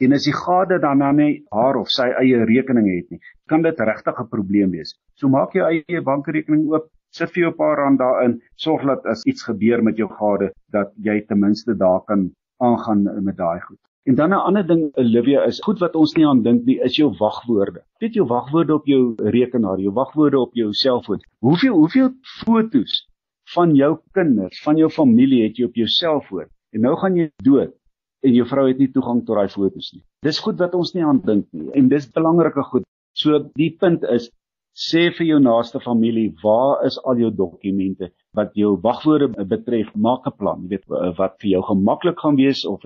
En 0.00 0.16
as 0.16 0.24
die 0.24 0.32
gade 0.38 0.80
dan 0.86 1.04
dan 1.04 1.20
nie 1.20 1.44
haar 1.52 1.76
of 1.82 1.92
sy 1.92 2.08
eie 2.22 2.40
rekening 2.48 2.88
het 2.94 3.12
nie, 3.12 3.20
kan 3.52 3.60
dit 3.68 3.86
regtig 3.92 4.24
'n 4.24 4.32
probleem 4.32 4.72
wees. 4.72 4.96
So 5.20 5.28
maak 5.28 5.52
jou 5.52 5.68
eie 5.68 6.00
bankrekening 6.00 6.64
oop, 6.72 6.88
sit 7.12 7.28
vir 7.34 7.42
jou 7.42 7.50
'n 7.52 7.60
paar 7.60 7.76
rand 7.76 8.00
daarin, 8.00 8.40
sorg 8.56 8.88
dat 8.88 9.04
as 9.04 9.26
iets 9.26 9.44
gebeur 9.44 9.82
met 9.82 10.00
jou 10.00 10.08
gade, 10.08 10.54
dat 10.72 10.96
jy 10.96 11.20
ten 11.28 11.40
minste 11.40 11.76
daar 11.76 12.00
kan 12.08 12.30
aangaan 12.58 13.04
met 13.22 13.36
daai 13.36 13.60
goed. 13.60 13.84
En 14.04 14.14
dan 14.14 14.30
'n 14.30 14.44
ander 14.48 14.66
ding 14.66 14.96
Olivia 14.96 15.44
is 15.44 15.60
goed 15.64 15.78
wat 15.78 15.94
ons 15.94 16.12
nie 16.14 16.26
aan 16.26 16.42
dink 16.42 16.64
nie 16.64 16.76
is 16.84 16.96
jou 16.96 17.08
wagwoorde. 17.18 17.80
Weet 18.00 18.14
jou 18.14 18.26
wagwoorde 18.26 18.74
op 18.74 18.86
jou 18.86 19.14
rekenaar, 19.16 19.80
jou 19.80 19.92
wagwoorde 19.92 20.38
op 20.38 20.54
jou 20.54 20.72
selfoon. 20.72 21.20
Hoeveel 21.38 21.72
hoeveel 21.72 22.10
fotos 22.22 23.08
van 23.54 23.74
jou 23.74 23.98
kinders, 24.12 24.60
van 24.62 24.76
jou 24.76 24.90
familie 24.90 25.42
het 25.42 25.56
jy 25.56 25.64
op 25.64 25.74
jou 25.74 25.86
selfoon? 25.88 26.48
En 26.72 26.80
nou 26.80 26.96
gaan 26.96 27.16
jy 27.16 27.30
dood 27.42 27.72
en 28.20 28.34
jou 28.34 28.46
vrou 28.46 28.68
het 28.68 28.78
nie 28.78 28.90
toegang 28.92 29.24
tot 29.24 29.36
daai 29.36 29.48
fotos 29.48 29.92
nie. 29.92 30.02
Dis 30.20 30.38
goed 30.38 30.58
wat 30.58 30.74
ons 30.74 30.92
nie 30.94 31.04
aan 31.04 31.20
dink 31.24 31.46
nie 31.52 31.70
en 31.72 31.88
dis 31.88 32.10
belangrike 32.12 32.62
goed. 32.62 32.84
So 33.16 33.38
die 33.54 33.70
punt 33.80 34.04
is 34.04 34.30
sê 34.74 35.06
vir 35.16 35.26
jou 35.26 35.40
naaste 35.40 35.80
familie 35.80 36.34
waar 36.42 36.84
is 36.84 36.98
al 37.04 37.16
jou 37.16 37.30
dokumente 37.30 38.10
wat 38.34 38.52
jou 38.58 38.76
wagwoorde 38.82 39.46
betref 39.46 39.94
maak 39.94 40.26
'n 40.26 40.36
plan 40.38 40.62
jy 40.62 40.68
weet 40.76 41.16
wat 41.18 41.40
vir 41.40 41.50
jou 41.50 41.62
gemaklik 41.62 42.18
gaan 42.18 42.36
wees 42.36 42.66
of 42.66 42.84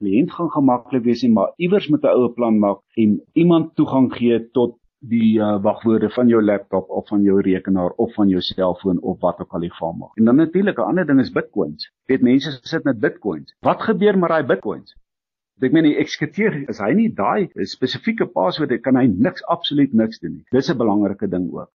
kliënt 0.00 0.34
gaan 0.36 0.50
gemaklik 0.56 1.04
wees 1.06 1.24
nie 1.24 1.32
maar 1.38 1.52
iewers 1.56 1.88
moet 1.92 2.04
'n 2.04 2.14
oue 2.18 2.30
plan 2.38 2.58
maak 2.58 2.80
en 3.04 3.18
iemand 3.42 3.74
toegang 3.80 4.08
gee 4.18 4.38
tot 4.58 4.76
die 5.00 5.38
uh, 5.40 5.56
wagwoorde 5.64 6.10
van 6.16 6.28
jou 6.28 6.42
laptop 6.44 6.90
of 6.90 7.08
van 7.08 7.22
jou 7.22 7.40
rekenaar 7.40 7.92
of 7.96 8.14
van 8.14 8.28
jou 8.28 8.40
selfoon 8.40 9.00
of 9.00 9.20
wat 9.20 9.40
ook 9.40 9.52
al 9.52 9.66
die 9.66 9.70
geval 9.70 9.92
mag 9.92 10.16
en 10.16 10.24
dan 10.24 10.36
natuurlik 10.36 10.78
'n 10.78 10.90
ander 10.90 11.06
ding 11.06 11.20
is 11.20 11.32
bitcoins 11.32 11.92
weet 12.06 12.22
mense 12.22 12.58
sit 12.62 12.84
met 12.84 13.00
bitcoins 13.00 13.56
wat 13.60 13.82
gebeur 13.82 14.18
met 14.18 14.28
daai 14.28 14.44
bitcoins 14.44 14.96
Ek 15.60 15.74
meen 15.76 15.84
die 15.84 15.98
eksekuteur 16.00 16.54
is 16.72 16.78
hy 16.80 16.94
nie 16.96 17.10
daai 17.12 17.50
spesifieke 17.68 18.26
paswoorde 18.36 18.78
kan 18.80 18.96
hy 18.96 19.02
niks 19.26 19.42
absoluut 19.54 19.92
niks 19.92 20.22
doen 20.22 20.38
nie. 20.38 20.46
Dis 20.56 20.70
'n 20.72 20.78
belangrike 20.80 21.28
ding 21.28 21.50
ook. 21.52 21.68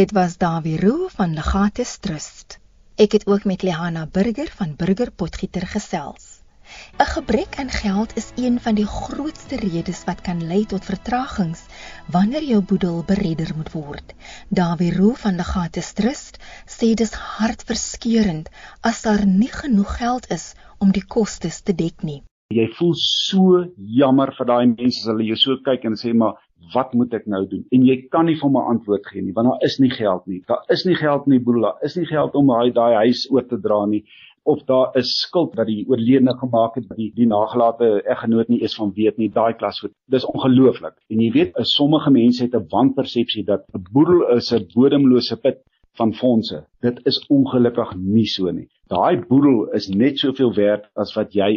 Dit 0.00 0.14
was 0.16 0.38
Dawie 0.38 0.78
Roo 0.80 1.08
van 1.18 1.34
Legatus 1.36 1.98
Trust. 1.98 2.58
Ek 2.96 3.12
het 3.12 3.26
ook 3.26 3.44
met 3.44 3.62
Lehana 3.62 4.06
Burger 4.06 4.48
van 4.56 4.72
Burger 4.76 5.12
Potgieter 5.12 5.66
gesels. 5.68 6.35
'n 7.02 7.08
Gebrek 7.14 7.58
aan 7.58 7.68
geld 7.68 8.16
is 8.16 8.32
een 8.36 8.60
van 8.60 8.74
die 8.74 8.86
grootste 8.86 9.56
redes 9.56 10.04
wat 10.04 10.20
kan 10.20 10.46
lei 10.46 10.64
tot 10.66 10.84
vertragings 10.84 11.66
wanneer 12.16 12.42
jou 12.42 12.60
boedel 12.62 13.02
beredder 13.06 13.52
moet 13.56 13.72
word. 13.72 14.14
Dawie 14.48 14.92
Roo 14.96 15.14
van 15.24 15.36
Legatus 15.36 15.92
Trust 15.92 16.38
sê 16.76 16.94
dis 16.94 17.12
hartverskeurende 17.12 18.50
as 18.80 19.02
daar 19.02 19.26
nie 19.26 19.52
genoeg 19.52 19.96
geld 19.98 20.30
is 20.38 20.54
om 20.78 20.92
die 20.92 21.04
kostes 21.16 21.60
te 21.60 21.74
dek 21.74 22.02
nie. 22.02 22.22
Jy 22.54 22.66
voel 22.78 22.94
so 23.02 23.62
jammer 23.76 24.30
vir 24.38 24.46
daai 24.46 24.66
mense 24.66 25.00
as 25.02 25.08
hulle 25.10 25.26
jou 25.26 25.38
so 25.40 25.62
kyk 25.66 25.84
en 25.88 25.96
sê 25.98 26.14
maar 26.14 26.36
wat 26.74 26.94
moet 26.94 27.14
ek 27.14 27.26
nou 27.26 27.42
doen? 27.46 27.64
En 27.74 27.82
jy 27.86 27.96
kan 28.10 28.26
nie 28.26 28.38
vir 28.40 28.50
my 28.50 28.62
antwoord 28.72 29.06
gee 29.10 29.22
nie 29.22 29.34
want 29.34 29.50
daar 29.50 29.66
is 29.66 29.78
nie 29.82 29.90
geld 29.90 30.26
nie. 30.26 30.42
Daar 30.46 30.62
is 30.70 30.86
nie 30.86 30.94
geld 30.94 31.26
in 31.26 31.36
die 31.36 31.44
boedel 31.48 31.68
daar 31.68 31.82
is 31.88 31.96
nie 31.96 32.06
geld 32.06 32.34
om 32.34 32.54
daai 32.74 32.94
huis 33.06 33.26
oor 33.30 33.46
te 33.46 33.58
dra 33.60 33.84
nie 33.86 34.04
of 34.54 34.62
daar 34.70 34.96
is 35.00 35.12
skuld 35.22 35.54
wat 35.58 35.66
die 35.66 35.84
oorledene 35.88 36.34
gemaak 36.40 36.78
het 36.80 36.88
wat 36.88 37.00
die 37.02 37.10
die 37.16 37.28
nagelate 37.30 37.90
eggenoot 38.14 38.48
nie 38.52 38.60
is 38.68 38.76
van 38.80 38.92
weet 38.96 39.18
nie 39.18 39.30
daai 39.38 39.54
klas 39.60 39.80
goed 39.84 39.94
dis 40.16 40.26
ongelooflik 40.32 40.96
en 41.10 41.22
jy 41.26 41.30
weet 41.38 41.62
sommige 41.76 42.10
mense 42.18 42.44
het 42.44 42.54
'n 42.54 42.68
wanpersepsie 42.74 43.44
dat 43.44 43.64
'n 43.74 43.84
boedel 43.92 44.26
is 44.36 44.52
'n 44.52 44.66
bodemlose 44.74 45.36
put 45.36 45.62
van 45.98 46.12
fondse 46.14 46.66
dit 46.80 47.00
is 47.04 47.24
ongelukkig 47.28 47.94
nie 47.96 48.26
so 48.26 48.50
nie 48.50 48.68
daai 48.88 49.16
boedel 49.28 49.66
is 49.80 49.88
net 49.88 50.18
soveel 50.18 50.54
werd 50.54 50.90
as 50.94 51.14
wat 51.14 51.32
jy 51.34 51.52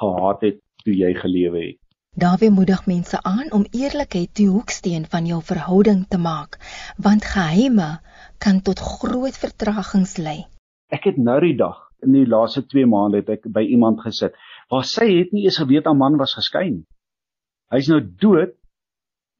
gehad 0.00 0.40
het 0.40 0.58
toe 0.84 0.94
jy 0.94 1.12
gelewe 1.14 1.60
het. 1.66 1.78
Dawie 2.18 2.50
moedig 2.50 2.86
mense 2.86 3.20
aan 3.22 3.52
om 3.54 3.66
eerlikheid 3.70 4.30
die 4.34 4.48
hoeksteen 4.48 5.04
van 5.06 5.26
jou 5.26 5.38
verhouding 5.42 6.06
te 6.08 6.18
maak, 6.18 6.58
want 6.96 7.24
geheime 7.24 8.00
kan 8.42 8.62
tot 8.62 8.80
groot 8.80 9.36
vertragings 9.38 10.16
lei. 10.16 10.46
Ek 10.90 11.04
het 11.04 11.20
nou 11.20 11.38
die 11.44 11.54
dag 11.56 11.87
in 12.06 12.12
die 12.12 12.26
laaste 12.26 12.62
2 12.66 12.86
maande 12.86 13.22
het 13.22 13.28
ek 13.28 13.48
by 13.54 13.64
iemand 13.66 14.00
gesit 14.04 14.36
waar 14.70 14.84
sy 14.84 15.06
het 15.10 15.32
nie 15.32 15.44
eens 15.48 15.58
geweet 15.58 15.86
haar 15.88 15.96
man 15.96 16.18
was 16.20 16.34
geskei 16.36 16.68
nie. 16.70 16.86
Hy's 17.72 17.88
nou 17.88 18.00
dood, 18.00 18.54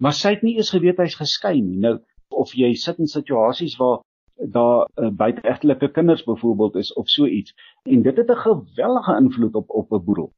maar 0.00 0.16
sy 0.16 0.34
het 0.36 0.42
nie 0.42 0.56
eens 0.56 0.72
geweet 0.74 1.00
hy's 1.02 1.16
geskei 1.18 1.60
nie. 1.60 1.78
Nou 1.84 1.98
of 2.30 2.52
jy 2.54 2.74
sit 2.76 2.98
in 2.98 3.10
situasies 3.10 3.76
waar 3.80 4.00
daar 4.38 4.86
uh, 4.86 5.10
buiteegtelike 5.10 5.88
kinders 5.90 6.22
byvoorbeeld 6.24 6.76
is 6.76 6.92
of 6.92 7.08
so 7.10 7.26
iets 7.26 7.54
en 7.84 8.02
dit 8.02 8.16
het 8.16 8.30
'n 8.30 8.42
geweldige 8.44 9.16
invloed 9.16 9.54
op 9.54 9.70
op 9.70 9.92
'n 9.92 10.04
boedel. 10.04 10.32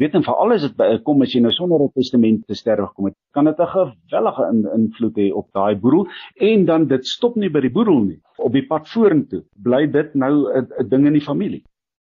Weet 0.00 0.14
en 0.16 0.22
veral 0.24 0.54
as 0.54 0.62
dit 0.64 1.02
kom 1.06 1.22
as 1.24 1.32
jy 1.34 1.40
nou 1.44 1.50
sonder 1.52 1.82
'n 1.84 1.90
testament 1.92 2.46
te 2.46 2.54
sterf 2.60 2.92
kom 2.96 3.08
het, 3.08 3.16
kan 3.36 3.44
dit 3.44 3.58
'n 3.60 3.72
gewellige 3.72 4.46
in, 4.52 4.60
invloed 4.76 5.16
hê 5.20 5.26
op 5.40 5.48
daai 5.52 5.74
boedel 5.82 6.06
en 6.50 6.64
dan 6.64 6.86
dit 6.92 7.06
stop 7.06 7.36
nie 7.36 7.50
by 7.50 7.60
die 7.60 7.74
boedel 7.76 8.00
nie. 8.04 8.20
Op 8.38 8.52
die 8.52 8.64
pad 8.70 8.88
vorentoe 8.88 9.42
bly 9.68 9.82
dit 9.98 10.14
nou 10.14 10.32
'n 10.54 10.88
ding 10.88 11.06
in 11.06 11.12
die 11.12 11.28
familie. 11.28 11.62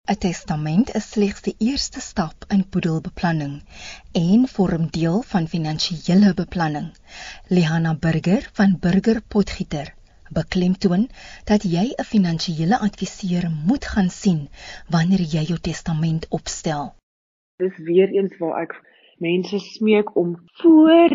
'n 0.08 0.18
Testament 0.24 0.94
is 0.94 1.10
slegs 1.10 1.42
die 1.42 1.56
eerste 1.58 2.00
stap 2.00 2.48
in 2.48 2.64
boedelbeplanning 2.70 3.62
en 4.12 4.48
vorm 4.56 4.88
deel 4.98 5.22
van 5.22 5.46
finansiële 5.46 6.34
beplanning. 6.34 6.90
Liana 7.48 7.94
Burger 7.94 8.50
van 8.52 8.78
Burger 8.80 9.20
Potgieter 9.28 9.94
beklemtoon 10.30 11.08
dat 11.44 11.62
jy 11.62 11.92
'n 11.94 12.04
finansiële 12.04 12.78
adviseur 12.78 13.50
moet 13.66 13.84
gaan 13.84 14.10
sien 14.10 14.48
wanneer 14.88 15.20
jy 15.20 15.42
jou 15.42 15.58
testament 15.60 16.26
opstel. 16.28 16.94
Dis 17.56 17.76
weer 17.78 18.10
eens 18.12 18.36
waar 18.36 18.58
ek 18.66 18.74
mense 19.24 19.58
smeek 19.72 20.10
om 20.20 20.34
voor 20.60 21.14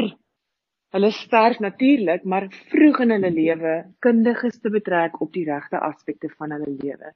hulle 0.91 1.09
sterf 1.13 1.59
natuurlik, 1.61 2.23
maar 2.23 2.47
vroeg 2.71 2.97
in 3.03 3.13
hulle 3.13 3.29
lewe 3.31 3.73
kundiges 4.03 4.57
te 4.59 4.71
betrek 4.73 5.19
op 5.21 5.29
die 5.37 5.43
regte 5.45 5.79
aspekte 5.79 6.31
van 6.39 6.55
hulle 6.55 6.73
lewe. 6.79 7.11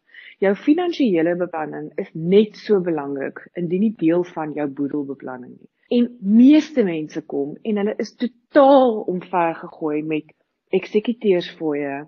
Jou 0.45 0.53
finansiële 0.67 1.33
beplanning 1.41 1.89
is 2.03 2.11
net 2.13 2.55
so 2.61 2.79
belangrik 2.85 3.41
indien 3.57 3.87
nie 3.87 3.95
deel 3.97 4.23
van 4.35 4.53
jou 4.53 4.67
boedelbeplanning 4.77 5.55
nie. 5.57 5.71
En 5.97 6.07
meeste 6.21 6.85
mense 6.85 7.25
kom 7.33 7.57
en 7.63 7.81
hulle 7.81 7.97
is 8.05 8.13
totaal 8.21 9.01
omvergegooi 9.15 10.03
met 10.05 10.29
eksekuteursfooie, 10.77 12.03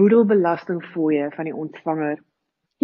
boedelbelastingfooie 0.00 1.28
van 1.36 1.52
die 1.52 1.56
ontvanger, 1.66 2.24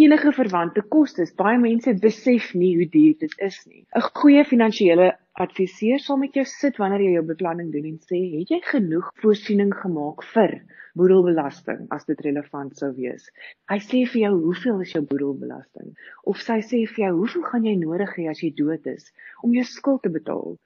enige 0.01 0.31
verwante 0.33 0.81
kostes. 0.89 1.31
Baie 1.37 1.57
mense 1.61 1.91
besef 2.01 2.53
nie 2.57 2.71
hoe 2.77 2.87
duur 2.89 3.17
dit 3.19 3.33
is 3.47 3.57
nie. 3.69 3.83
'n 3.95 4.05
Goeie 4.19 4.43
finansiële 4.51 5.09
adviseur 5.45 5.99
sal 5.99 6.17
met 6.17 6.33
jou 6.33 6.45
sit 6.49 6.79
wanneer 6.81 7.03
jy 7.05 7.11
jou 7.13 7.25
beplanning 7.27 7.69
doen 7.71 7.85
en 7.91 7.99
sê, 7.99 8.21
"Het 8.31 8.49
jy 8.55 8.59
genoeg 8.71 9.11
voorsiening 9.21 9.73
gemaak 9.83 10.23
vir 10.33 10.61
boedelbelasting 10.95 11.85
as 11.91 12.05
dit 12.05 12.19
relevant 12.21 12.75
sou 12.77 12.91
wees?" 12.95 13.29
Hy 13.69 13.79
sê 13.79 14.01
vir 14.09 14.21
jou, 14.21 14.33
"Hoeveel 14.41 14.81
is 14.81 14.93
jou 14.93 15.03
boedelbelasting?" 15.03 15.95
Of 16.23 16.41
sy 16.41 16.59
sê 16.61 16.87
vir 16.89 17.05
jou, 17.05 17.13
"Hoeveel 17.17 17.43
gaan 17.43 17.65
jy 17.65 17.75
nodig 17.75 18.17
hê 18.17 18.29
as 18.29 18.41
jy 18.41 18.51
dood 18.55 18.87
is 18.87 19.13
om 19.43 19.53
jou 19.53 19.63
skuld 19.63 20.01
te 20.01 20.09
betaal?" 20.09 20.57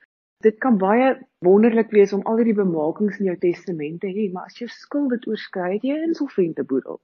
Dit 0.41 0.57
kan 0.59 0.77
baie 0.77 1.19
wonderlik 1.41 1.91
wees 1.91 2.13
om 2.13 2.21
al 2.21 2.37
hierdie 2.37 2.63
bemarkings 2.63 3.19
in 3.19 3.25
jou 3.25 3.37
testament 3.37 4.01
te 4.01 4.07
hê, 4.07 4.31
maar 4.31 4.45
as 4.45 4.57
jou 4.57 4.69
skuld 4.69 5.09
dit 5.09 5.27
oorskry, 5.27 5.73
het 5.73 5.83
jy 5.83 5.97
insolvente 6.03 6.63
boedel. 6.63 7.01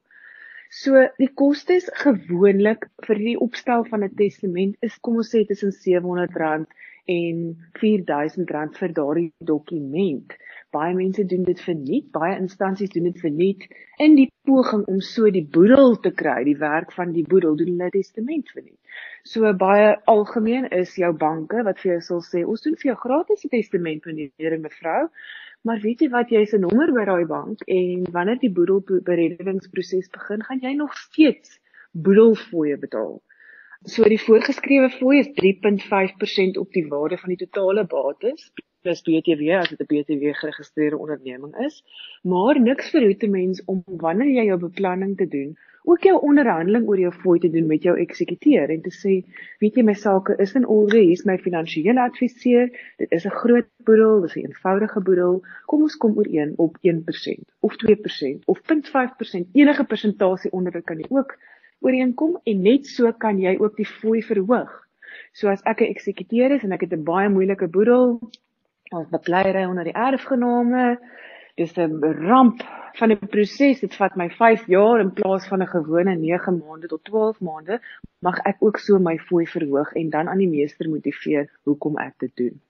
So 0.74 1.02
die 1.22 1.30
kostes 1.40 1.86
gewoonlik 2.02 2.88
vir 3.06 3.20
die 3.22 3.36
opstel 3.46 3.84
van 3.90 4.04
'n 4.06 4.16
testament 4.22 4.88
is 4.88 4.96
kom 5.06 5.20
ons 5.22 5.30
sê 5.34 5.44
tussen 5.46 5.70
R700 5.70 6.66
en 7.16 7.44
R4000 7.80 8.80
vir 8.80 8.96
daardie 9.00 9.32
dokument. 9.52 10.34
Baie 10.74 10.96
mense 10.96 11.26
doen 11.30 11.44
dit 11.44 11.62
vir 11.68 11.76
niks, 11.76 12.10
baie 12.18 12.40
instansies 12.40 12.90
doen 12.96 13.06
dit 13.12 13.20
vir 13.22 13.34
niks 13.36 13.70
in 14.08 14.16
die 14.16 14.28
poging 14.50 14.88
om 14.96 15.00
so 15.12 15.30
die 15.30 15.46
boedel 15.58 15.96
te 16.02 16.12
kry, 16.24 16.40
die 16.50 16.58
werk 16.58 16.92
van 16.98 17.14
die 17.14 17.28
boedel 17.36 17.56
doen 17.60 17.76
hulle 17.76 17.94
testament 17.94 18.50
vir 18.56 18.64
niks. 18.64 19.00
So 19.30 19.54
baie 19.54 19.94
algemeen 20.16 20.72
is 20.72 20.98
jou 20.98 21.14
banke 21.14 21.62
wat 21.70 21.86
vir 21.86 21.94
jou 21.94 22.02
sal 22.10 22.26
sê 22.32 22.46
ons 22.48 22.66
doen 22.66 22.82
vir 22.82 22.94
jou 22.94 23.00
gratis 23.06 23.46
testament 23.58 24.10
meneer 24.10 24.58
en 24.58 24.66
mevrou. 24.66 25.02
Maar 25.64 25.80
weet 25.80 26.02
jy 26.04 26.10
wat 26.12 26.32
jy 26.34 26.44
se 26.46 26.58
nommer 26.60 26.92
by 26.92 27.06
daai 27.08 27.26
bank 27.28 27.62
en 27.72 28.08
wanneer 28.16 28.40
die 28.42 28.52
boedelbereddingsproses 28.52 30.10
begin, 30.12 30.44
gaan 30.44 30.60
jy 30.60 30.74
nog 30.76 30.98
steeds 31.00 31.60
boedelfooie 31.94 32.76
betaal. 32.82 33.22
So 33.88 34.08
die 34.12 34.20
voorgeskrewe 34.20 34.90
fooi 34.98 35.22
is 35.22 35.32
3.5% 35.40 36.60
op 36.60 36.76
die 36.76 36.86
waarde 36.92 37.20
van 37.22 37.32
die 37.32 37.40
totale 37.46 37.86
bates 37.88 38.52
plus 38.84 39.02
BTW 39.08 39.56
as 39.56 39.70
dit 39.72 39.80
'n 39.80 39.90
BTW 39.92 40.36
geregistreerde 40.40 40.98
onderneming 40.98 41.56
is. 41.66 41.84
Maar 42.24 42.60
niks 42.60 42.90
verhoed 42.90 43.24
'n 43.24 43.32
mens 43.32 43.64
om 43.66 43.84
wanneer 43.86 44.32
jy 44.36 44.46
jou 44.52 44.60
beplanning 44.60 45.18
te 45.18 45.28
doen 45.28 45.56
ook 45.84 46.04
jou 46.08 46.16
onderhandeling 46.24 46.88
oor 46.88 47.00
jou 47.00 47.12
fooi 47.12 47.40
te 47.40 47.50
doen 47.50 47.66
met 47.68 47.84
jou 47.84 47.96
eksekuteur 48.00 48.72
en 48.72 48.82
te 48.82 48.92
sê, 48.96 49.14
weet 49.60 49.76
jy 49.76 49.84
my 49.84 49.96
sake 50.00 50.36
is 50.44 50.56
in 50.56 50.68
orde, 50.68 51.00
hier's 51.00 51.26
my 51.28 51.38
finansiële 51.38 52.00
adviseur, 52.02 52.70
dit 53.02 53.12
is 53.12 53.26
'n 53.26 53.38
groot 53.42 53.68
boedel, 53.84 54.22
dis 54.22 54.36
'n 54.36 54.46
eenvoudige 54.48 55.02
boedel. 55.02 55.42
Kom 55.66 55.82
ons 55.82 55.98
kom 55.98 56.18
ooreen 56.18 56.54
op 56.58 56.78
1% 56.82 57.44
of 57.60 57.76
2% 57.76 58.46
of 58.46 58.62
0.5%, 58.62 59.48
enige 59.54 59.84
persentasie 59.84 60.52
onder 60.52 60.72
dit 60.72 60.86
kan 60.86 60.98
jy 60.98 61.06
ook 61.10 61.38
ooreenkom 61.80 62.40
en 62.44 62.62
net 62.62 62.88
so 62.88 63.12
kan 63.12 63.40
jy 63.40 63.58
ook 63.60 63.76
die 63.76 63.88
fooi 63.88 64.22
verhoog. 64.24 64.72
So 65.34 65.50
as 65.50 65.62
ek 65.64 65.82
'n 65.82 65.92
eksekuteur 65.94 66.52
is 66.52 66.64
en 66.64 66.72
ek 66.72 66.82
het 66.82 66.94
'n 66.94 67.04
baie 67.04 67.30
moeilike 67.30 67.68
boedel, 67.68 68.20
ons 68.92 69.10
bekleierery 69.10 69.66
onder 69.66 69.84
die 69.84 69.94
erfgename, 69.94 71.00
dis 71.60 71.74
'n 71.78 72.02
ramp 72.28 72.62
van 73.00 73.12
'n 73.12 73.28
proses. 73.34 73.80
Dit 73.80 73.96
vat 73.96 74.16
my 74.16 74.30
5 74.30 74.68
jaar 74.68 75.00
in 75.00 75.14
plaas 75.14 75.48
van 75.48 75.62
'n 75.62 75.68
gewone 75.68 76.16
9 76.16 76.58
maande 76.58 76.88
tot 76.88 77.04
12 77.04 77.40
maande, 77.42 77.80
mag 78.22 78.38
ek 78.46 78.58
ook 78.60 78.78
so 78.78 79.00
my 79.00 79.18
fooi 79.18 79.46
verhoog 79.46 79.94
en 79.94 80.10
dan 80.10 80.28
aan 80.28 80.38
die 80.38 80.50
meester 80.50 80.90
motiveer 80.90 81.50
hoekom 81.64 81.98
ek 81.98 82.14
dit 82.20 82.36
doen. 82.36 82.62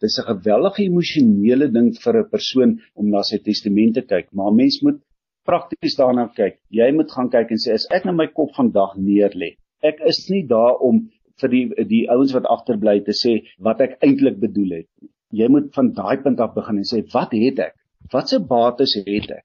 Dis 0.00 0.18
'n 0.18 0.34
geweldige 0.34 0.82
emosionele 0.82 1.70
ding 1.70 1.94
vir 2.04 2.14
'n 2.18 2.30
persoon 2.30 2.80
om 2.94 3.10
na 3.10 3.22
sy 3.22 3.38
testament 3.38 3.94
te 3.94 4.02
kyk, 4.02 4.32
maar 4.32 4.52
mens 4.52 4.82
moet 4.82 5.00
prakties 5.44 5.96
daarna 5.96 6.26
kyk. 6.34 6.58
Jy 6.70 6.92
moet 6.92 7.10
gaan 7.12 7.30
kyk 7.30 7.50
en 7.50 7.58
sê 7.58 7.72
as 7.72 7.86
ek 7.90 8.04
nou 8.04 8.14
my 8.14 8.26
kop 8.26 8.50
vandag 8.54 8.96
neerlê, 8.96 9.56
ek 9.82 10.00
is 10.00 10.30
nie 10.30 10.46
daar 10.46 10.78
om 10.80 11.10
vir 11.40 11.48
die 11.48 11.66
die 11.84 12.10
ouens 12.10 12.32
wat 12.32 12.46
agterbly 12.46 13.00
te 13.00 13.12
sê 13.12 13.42
wat 13.58 13.80
ek 13.80 13.98
eintlik 14.02 14.40
bedoel 14.40 14.70
het. 14.70 14.88
Jy 15.32 15.48
moet 15.48 15.74
van 15.74 15.92
daai 15.92 16.16
punt 16.22 16.40
af 16.40 16.54
begin 16.54 16.76
en 16.76 16.84
sê 16.84 17.02
wat 17.12 17.32
het 17.32 17.58
ek? 17.58 17.74
Watse 18.10 18.38
bates 18.40 18.94
het 18.98 19.30
ek? 19.30 19.44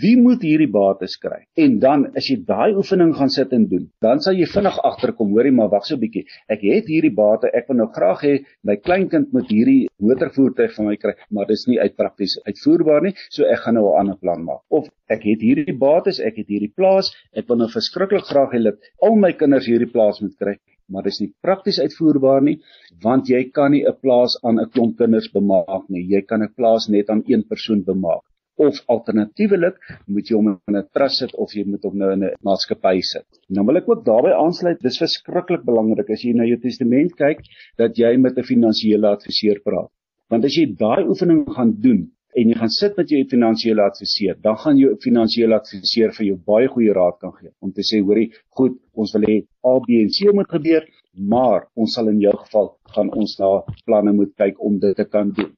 Wie 0.00 0.14
moet 0.16 0.42
hierdie 0.46 0.70
bates 0.70 1.16
kry? 1.20 1.40
En 1.64 1.78
dan 1.82 2.04
as 2.18 2.28
jy 2.30 2.36
daai 2.48 2.76
oefening 2.80 3.10
gaan 3.18 3.32
sit 3.34 3.52
en 3.56 3.66
doen, 3.70 3.88
dan 4.06 4.22
sal 4.24 4.38
jy 4.38 4.46
vinnig 4.52 4.76
agterkom, 4.90 5.32
hoorie, 5.34 5.52
maar 5.52 5.70
wag 5.72 5.86
so 5.86 5.96
'n 5.96 6.02
bietjie. 6.04 6.24
Ek 6.48 6.62
het 6.62 6.86
hierdie 6.92 7.12
bate, 7.22 7.50
ek 7.60 7.68
wil 7.68 7.78
nou 7.80 7.88
graag 7.96 8.22
hê 8.26 8.34
my 8.62 8.76
kleinkind 8.76 9.32
moet 9.32 9.50
hierdie 9.50 9.88
motorvoertuig 9.98 10.76
van 10.76 10.86
my 10.90 10.96
kry, 10.96 11.14
maar 11.30 11.46
dit 11.46 11.58
is 11.58 11.66
nie 11.66 11.80
uitprakties 11.80 12.38
uitvoerbaar 12.46 13.02
nie, 13.02 13.14
so 13.30 13.44
ek 13.44 13.64
gaan 13.64 13.74
nou 13.74 13.86
'n 13.90 13.98
ander 14.00 14.16
plan 14.16 14.44
maak. 14.44 14.62
Of 14.70 14.88
ek 15.08 15.22
het 15.30 15.40
hierdie 15.42 15.78
bates, 15.86 16.20
ek 16.20 16.36
het 16.36 16.48
hierdie 16.48 16.72
plaas, 16.76 17.12
ek 17.34 17.48
wil 17.48 17.56
nou 17.56 17.68
verskriklik 17.68 18.24
graag 18.30 18.52
hê 18.54 18.62
dat 18.62 18.78
al 19.02 19.16
my 19.16 19.32
kinders 19.32 19.66
hierdie 19.66 19.90
plaas 19.90 20.20
moet 20.20 20.38
kry 20.38 20.56
maar 20.90 21.06
dit 21.06 21.14
is 21.14 21.20
nie 21.22 21.32
prakties 21.46 21.80
uitvoerbaar 21.80 22.44
nie 22.48 22.58
want 23.04 23.30
jy 23.32 23.42
kan 23.56 23.72
nie 23.72 23.84
'n 23.86 23.96
plaas 24.02 24.36
aan 24.42 24.60
'n 24.60 24.70
klomp 24.74 24.98
kinders 24.98 25.28
bemaak 25.32 25.88
nie. 25.88 26.04
Jy 26.14 26.22
kan 26.28 26.42
'n 26.42 26.54
plaas 26.56 26.88
net 26.88 27.10
aan 27.10 27.22
een 27.26 27.44
persoon 27.48 27.82
bemaak. 27.84 28.22
Of 28.56 28.78
alternatiefelik 28.86 29.76
moet 30.06 30.28
jy 30.30 30.36
hom 30.36 30.48
in 30.68 30.76
'n 30.76 30.88
trust 30.94 31.18
sit 31.18 31.34
of 31.34 31.54
jy 31.54 31.64
moet 31.66 31.82
hom 31.82 31.98
nou 31.98 32.12
in 32.12 32.24
'n 32.24 32.34
maatskappy 32.42 33.00
sit. 33.00 33.26
Nou 33.48 33.66
wil 33.66 33.76
ek 33.76 33.88
ook 33.88 34.04
daarbey 34.04 34.32
aansluit 34.32 34.80
dis 34.80 34.98
verskriklik 34.98 35.64
belangrik 35.64 36.10
as 36.10 36.22
jy 36.22 36.32
na 36.34 36.44
jou 36.44 36.60
testament 36.60 37.16
kyk 37.16 37.40
dat 37.76 37.98
jy 37.98 38.16
met 38.16 38.38
'n 38.38 38.42
finansiële 38.42 39.06
adviseur 39.06 39.60
praat. 39.64 39.90
Want 40.30 40.44
as 40.44 40.56
jy 40.56 40.66
daai 40.66 41.04
oefening 41.08 41.46
gaan 41.56 41.74
doen 41.80 42.13
en 42.34 42.50
jy 42.50 42.56
gaan 42.58 42.72
sit 42.74 42.96
met 42.98 43.10
jou 43.12 43.20
finansiële 43.30 43.82
adviseur, 43.84 44.36
dan 44.42 44.56
gaan 44.58 44.78
jou 44.78 44.90
finansiële 45.02 45.54
adviseur 45.60 46.12
vir 46.16 46.26
jou 46.26 46.36
baie 46.50 46.68
goeie 46.72 46.94
raad 46.96 47.18
kan 47.22 47.32
gee 47.38 47.52
om 47.62 47.72
te 47.72 47.86
sê, 47.86 48.00
hoorie, 48.02 48.30
goed, 48.58 48.76
ons 48.92 49.14
wil 49.16 49.26
hê 49.28 49.36
A, 49.62 49.74
B 49.84 50.00
en 50.02 50.10
C 50.16 50.34
moet 50.34 50.50
gebeur, 50.50 50.86
maar 51.14 51.68
ons 51.78 51.94
sal 51.94 52.10
in 52.10 52.20
jou 52.24 52.34
geval 52.42 52.70
gaan 52.96 53.12
ons 53.14 53.38
na 53.38 53.50
planne 53.86 54.14
moet 54.18 54.34
kyk 54.42 54.58
om 54.58 54.78
dit 54.82 54.96
te 54.98 55.06
kan 55.06 55.30
doen. 55.36 55.52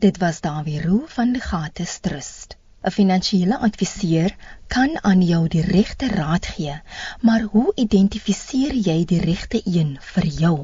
Dit 0.00 0.18
was 0.18 0.40
Dawie 0.40 0.80
Roo 0.82 1.04
van 1.16 1.36
die 1.36 1.44
Gates 1.44 2.00
Trust. 2.00 2.56
'n 2.84 2.92
Finansiële 2.92 3.58
adviseur 3.68 4.32
kan 4.68 4.96
aan 5.10 5.22
jou 5.22 5.44
die 5.48 5.62
regte 5.64 6.08
raad 6.08 6.46
gee, 6.56 6.74
maar 7.22 7.46
hoe 7.52 7.72
identifiseer 7.84 8.74
jy 8.88 9.04
die 9.12 9.20
regte 9.20 9.60
een 9.64 9.96
vir 10.00 10.26
jou? 10.40 10.56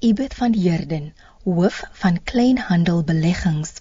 Ibet 0.00 0.34
van 0.34 0.54
Heerden, 0.54 1.12
hoof 1.44 1.82
van 2.02 2.18
Kleinhandelbeleggings 2.24 3.79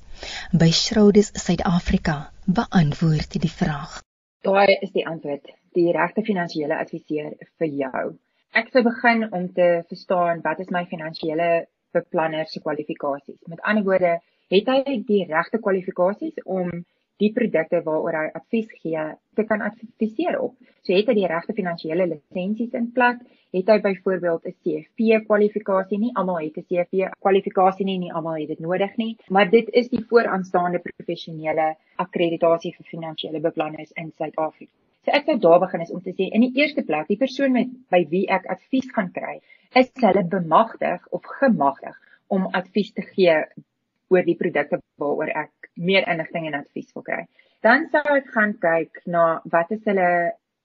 by 0.51 0.69
Schroders 0.71 1.31
Suid-Afrika 1.33 2.31
beantwoord 2.45 3.37
die 3.41 3.51
vraag. 3.51 3.99
Daai 4.41 4.77
is 4.81 4.91
die 4.91 5.05
antwoord. 5.07 5.51
Die 5.77 5.91
regte 5.95 6.23
finansiële 6.25 6.77
adviseur 6.79 7.33
vir 7.61 7.73
jou. 7.81 8.05
Ek 8.57 8.71
sou 8.73 8.81
begin 8.83 9.27
om 9.29 9.49
te 9.53 9.67
verstaan 9.89 10.41
wat 10.45 10.59
is 10.63 10.71
my 10.73 10.85
finansiële 10.89 11.49
beplanner 11.93 12.47
se 12.47 12.61
kwalifikasies. 12.61 13.41
Met 13.47 13.61
ander 13.61 13.85
woorde, 13.85 14.15
het 14.49 14.71
hy 14.73 14.95
die 15.05 15.25
regte 15.29 15.59
kwalifikasies 15.61 16.41
om 16.45 16.71
die 17.19 17.31
produkte 17.35 17.81
waaroor 17.85 18.17
hy 18.17 18.27
advies 18.39 18.69
gee 18.81 19.05
te 19.35 19.45
kan 19.45 19.61
adviseer 19.65 20.39
op. 20.39 20.55
So 20.81 20.95
het 20.95 21.09
hy 21.11 21.17
die 21.19 21.29
regte 21.29 21.55
finansiële 21.57 22.07
lisensies 22.13 22.75
in 22.79 22.89
plek, 22.95 23.21
het 23.57 23.69
hy 23.71 23.77
byvoorbeeld 23.81 24.45
'n 24.45 24.55
CFP 24.63 25.23
kwalifikasie 25.25 25.99
nie 25.99 26.11
almal 26.15 26.39
het 26.39 26.57
'n 26.57 26.65
CFP 26.69 27.09
kwalifikasie 27.19 27.85
nie, 27.85 27.97
nie 27.97 28.13
almal 28.13 28.35
het 28.39 28.47
dit 28.47 28.59
nodig 28.59 28.95
nie, 28.97 29.17
maar 29.29 29.49
dit 29.49 29.69
is 29.69 29.89
die 29.89 30.05
vooraanstaande 30.09 30.79
professionele 30.79 31.75
akkreditasie 31.95 32.75
vir 32.75 32.85
finansiële 32.85 33.39
beplanners 33.39 33.91
in 33.91 34.11
Suid-Afrika. 34.17 34.71
So 35.05 35.11
ek 35.11 35.25
sou 35.25 35.39
daar 35.39 35.59
begin 35.59 35.81
is 35.81 35.91
om 35.91 36.01
te 36.01 36.11
sê 36.11 36.27
in 36.35 36.41
die 36.41 36.55
eerste 36.61 36.83
plek, 36.83 37.07
die 37.07 37.17
persoon 37.17 37.51
met 37.51 37.67
by 37.89 38.05
wie 38.09 38.27
ek 38.27 38.45
advies 38.45 38.91
gaan 38.95 39.11
kry, 39.11 39.41
is 39.75 39.89
hulle 40.01 40.23
bemagtig 40.23 41.07
of 41.09 41.21
gemagtig 41.39 41.95
om 42.27 42.47
advies 42.51 42.91
te 42.93 43.01
gee 43.01 43.37
oor 44.09 44.25
die 44.25 44.35
produkte 44.35 44.81
waaroor 45.01 45.31
ek 45.43 45.71
meer 45.75 46.07
inligting 46.07 46.47
en 46.47 46.59
advies 46.59 46.93
wil 46.93 47.03
kry. 47.03 47.25
Dan 47.65 47.87
sou 47.93 48.03
ek 48.15 48.29
gaan 48.35 48.53
kyk 48.61 49.01
na 49.05 49.41
wat 49.51 49.71
is 49.71 49.83
hulle 49.89 50.09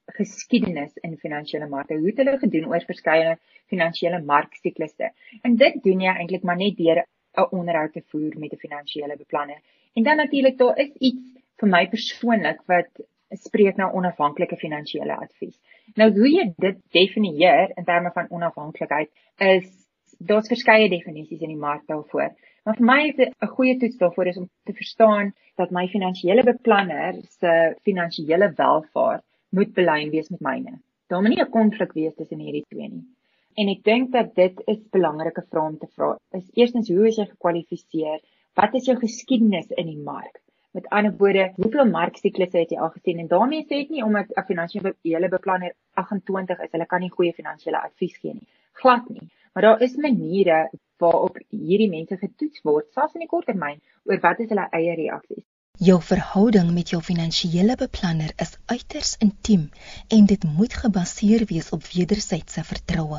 geskiedenis 0.06 0.96
in 1.02 1.16
finansiële 1.18 1.68
markte. 1.68 1.94
Hoe 1.94 2.06
het 2.06 2.16
hulle 2.16 2.38
gedoen 2.38 2.68
oor 2.68 2.84
verskeie 2.86 3.36
finansiële 3.72 4.20
marksiklusse? 4.22 5.10
En 5.42 5.56
dit 5.56 5.82
doen 5.82 6.00
jy 6.00 6.12
eintlik 6.12 6.42
maar 6.42 6.56
net 6.56 6.76
deur 6.76 7.04
'n 7.36 7.48
onderhoud 7.50 7.92
te 7.92 8.02
voer 8.10 8.38
met 8.38 8.52
'n 8.52 8.64
finansiële 8.66 9.16
beplanner. 9.16 9.60
En 9.94 10.02
dan 10.02 10.16
natuurlik 10.16 10.58
daar 10.58 10.78
is 10.78 10.92
iets 10.98 11.24
vir 11.56 11.68
my 11.68 11.88
persoonlik 11.88 12.60
wat 12.66 12.88
spreek 13.30 13.76
na 13.76 13.92
onafhanklike 13.92 14.56
finansiële 14.56 15.16
advies. 15.16 15.60
Nou 15.94 16.10
hoe 16.12 16.30
jy 16.30 16.52
dit 16.56 16.76
definieer 16.90 17.72
in 17.76 17.84
terme 17.84 18.10
van 18.14 18.30
onafhanklikheid 18.30 19.10
is 19.36 19.66
daar's 20.18 20.48
verskeie 20.48 20.88
definisies 20.88 21.40
in 21.40 21.48
die 21.48 21.56
mark 21.56 21.86
daarvoor. 21.86 22.30
Maar 22.64 22.76
vir 22.76 22.86
my 22.86 23.00
is 23.08 23.18
'n 23.18 23.46
goeie 23.46 23.76
toets 23.78 23.96
daarvoor 23.96 24.26
is 24.26 24.36
om 24.36 24.48
te 24.64 24.72
verstaan 24.72 25.34
dat 25.56 25.70
my 25.70 25.88
finansiële 25.88 26.42
beplanner 26.42 27.14
se 27.28 27.76
finansiële 27.82 28.52
welfaart 28.56 29.24
moet 29.58 29.74
belyn 29.74 30.10
wees 30.10 30.30
met 30.34 30.40
myne. 30.48 30.78
Daar 31.12 31.22
moet 31.22 31.34
nie 31.34 31.44
'n 31.44 31.50
konflik 31.58 31.92
wees 31.92 32.14
tussen 32.14 32.38
hierdie 32.38 32.64
twee 32.68 32.88
nie. 32.88 33.04
En 33.54 33.68
ek 33.68 33.84
dink 33.84 34.12
dat 34.12 34.34
dit 34.34 34.62
is 34.72 34.80
belangrike 34.96 35.44
vrae 35.50 35.68
om 35.70 35.78
te 35.78 35.86
vra. 35.96 36.16
Is 36.38 36.48
eerstens 36.54 36.88
hoe 36.88 37.06
is 37.08 37.16
jy 37.20 37.26
gekwalifiseer? 37.26 38.20
Wat 38.60 38.74
is 38.74 38.88
jou 38.88 38.96
geskiedenis 38.98 39.70
in 39.70 39.86
die 39.86 40.02
mark? 40.08 40.40
Met 40.74 40.88
ander 40.88 41.14
woorde, 41.18 41.52
hoeveel 41.56 41.86
marksiklusse 41.86 42.58
het 42.58 42.70
jy 42.70 42.78
al 42.78 42.90
gesien? 42.96 43.18
En 43.18 43.30
daarmee 43.30 43.62
sê 43.62 43.78
ek 43.84 43.90
nie 43.90 44.02
omdat 44.02 44.32
'n 44.36 44.46
finansiële 44.50 45.28
beplanner 45.28 45.74
28 45.94 46.60
is, 46.60 46.72
hulle 46.72 46.86
kan 46.86 47.00
nie 47.00 47.14
goeie 47.16 47.32
finansiële 47.32 47.82
advies 47.82 48.16
gee 48.16 48.34
nie. 48.34 48.48
Glad 48.72 49.08
nie. 49.08 49.30
Maar 49.52 49.62
daar 49.62 49.82
is 49.82 49.96
maniere 49.96 50.70
waarop 50.98 51.38
hierdie 51.48 51.90
mense 51.90 52.16
getoets 52.16 52.62
word, 52.62 52.92
selfs 52.92 53.14
in 53.14 53.20
die 53.20 53.28
kort 53.28 53.46
termyn, 53.46 53.80
oor 54.04 54.18
wat 54.20 54.40
is 54.40 54.48
hulle 54.48 54.66
eie 54.72 54.94
reaksies. 54.94 55.46
Jou 55.82 55.96
verhouding 55.98 56.68
met 56.70 56.92
jou 56.92 57.00
finansiële 57.02 57.74
beplanner 57.74 58.30
is 58.38 58.52
uiters 58.70 59.16
intiem 59.18 59.64
en 60.16 60.26
dit 60.30 60.44
moet 60.58 60.74
gebaseer 60.82 61.42
wees 61.50 61.72
op 61.74 61.82
wederwysige 61.90 62.62
vertroue. 62.68 63.18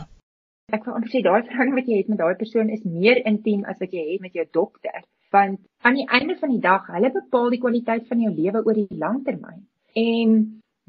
Ek 0.72 0.86
wil 0.88 0.96
amper 0.96 1.12
sê 1.12 1.20
daai 1.26 1.44
verhouding 1.50 1.76
wat 1.76 1.90
jy 1.92 1.98
het 1.98 2.08
met 2.14 2.22
daai 2.22 2.38
persoon 2.40 2.72
is 2.72 2.86
meer 2.88 3.20
intiem 3.28 3.66
as 3.68 3.76
wat 3.84 3.92
jy 3.92 4.06
het 4.14 4.24
met 4.24 4.40
jou 4.40 4.46
dokter, 4.56 5.04
want 5.36 5.60
aan 5.84 6.00
die 6.00 6.08
einde 6.08 6.38
van 6.40 6.54
die 6.56 6.62
dag, 6.64 6.88
hulle 6.96 7.12
bepaal 7.18 7.52
die 7.52 7.60
kwaliteit 7.66 8.08
van 8.08 8.24
jou 8.24 8.32
lewe 8.32 8.64
oor 8.64 8.80
die 8.80 9.00
lang 9.04 9.20
termyn. 9.28 9.68
En 10.00 10.40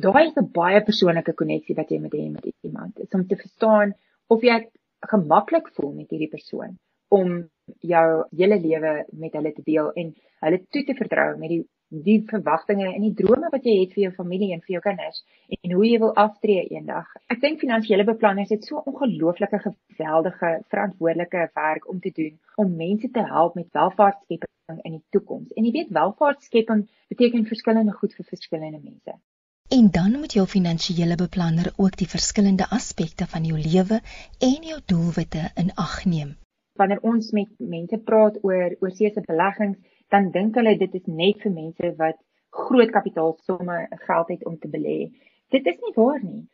daai 0.07 0.23
is 0.29 0.39
'n 0.39 0.47
baie 0.55 0.85
persoonlike 0.87 1.35
koneksie 1.35 1.75
wat 1.75 1.91
jy 1.91 1.99
met 1.99 2.15
hom 2.15 2.33
met 2.39 2.47
iemand. 2.63 3.03
Om 3.11 3.27
te 3.27 3.43
verstaan 3.43 3.97
of 4.29 4.43
jy 4.43 4.71
gemaklik 5.03 5.75
voel 5.75 5.93
met 5.99 6.11
hierdie 6.11 6.31
persoon 6.31 6.79
om 7.11 7.51
jou 7.81 8.07
hele 8.37 8.61
lewe 8.61 8.93
met 9.13 9.33
hulle 9.39 9.53
te 9.53 9.65
deel 9.67 9.93
en 9.93 10.13
hulle 10.47 10.61
toe 10.71 10.85
te 10.85 10.95
vertrou 10.95 11.33
met 11.39 11.53
die 11.55 11.65
die 11.89 12.19
verwagtinge 12.27 12.89
en 12.89 13.03
die 13.05 13.15
drome 13.15 13.49
wat 13.53 13.67
jy 13.67 13.77
het 13.79 13.93
vir 13.95 14.03
jou 14.07 14.13
familie 14.17 14.49
en 14.55 14.63
vir 14.65 14.73
jou 14.75 14.81
kinders 14.83 15.23
en 15.55 15.75
hoe 15.77 15.85
jy 15.87 16.01
wil 16.03 16.15
aftree 16.19 16.65
eendag. 16.75 17.07
Ek 17.31 17.41
dink 17.41 17.61
finansiële 17.63 18.05
beplanners 18.09 18.51
het 18.51 18.67
so 18.67 18.83
ongelooflike 18.91 19.61
geweldige 19.63 20.51
verantwoordelike 20.73 21.47
werk 21.55 21.89
om 21.89 22.01
te 22.01 22.11
doen 22.17 22.35
om 22.57 22.75
mense 22.77 23.11
te 23.11 23.23
help 23.31 23.55
met 23.55 23.71
welvaartskeping 23.79 24.83
in 24.83 24.97
die 24.99 25.05
toekoms. 25.15 25.53
En 25.55 25.65
jy 25.65 25.73
weet 25.73 25.95
welvaartskepping 25.95 26.89
beteken 27.09 27.47
verskillende 27.47 27.95
goed 27.95 28.15
vir 28.19 28.27
verskillende 28.35 28.83
mense. 28.83 29.15
En 29.71 29.91
dan 29.91 30.19
moet 30.19 30.33
jou 30.33 30.47
finansiële 30.47 31.17
beplanner 31.19 31.73
ook 31.77 31.97
die 31.99 32.11
verskillende 32.11 32.67
aspekte 32.71 33.27
van 33.31 33.47
jou 33.47 33.59
lewe 33.59 34.01
en 34.39 34.69
jou 34.73 34.81
doelwitte 34.87 35.51
in 35.55 35.71
ag 35.75 36.05
neem. 36.05 36.35
Wanneer 36.77 37.03
ons 37.03 37.31
met 37.37 37.53
mense 37.59 37.99
praat 38.09 38.39
oor 38.45 38.75
oorseese 38.81 39.23
beleggings, 39.27 39.79
dan 40.13 40.31
dink 40.35 40.59
hulle 40.61 40.77
dit 40.79 40.99
is 40.99 41.07
net 41.07 41.41
vir 41.45 41.53
mense 41.53 41.93
wat 42.01 42.19
groot 42.57 42.93
kapitaalsomme 42.95 43.79
geld 44.09 44.29
het 44.35 44.45
om 44.47 44.59
te 44.59 44.71
belê. 44.73 44.99
Dit 45.55 45.67
is 45.67 45.81
nie 45.85 45.95
waar 45.97 46.21
nie. 46.23 46.45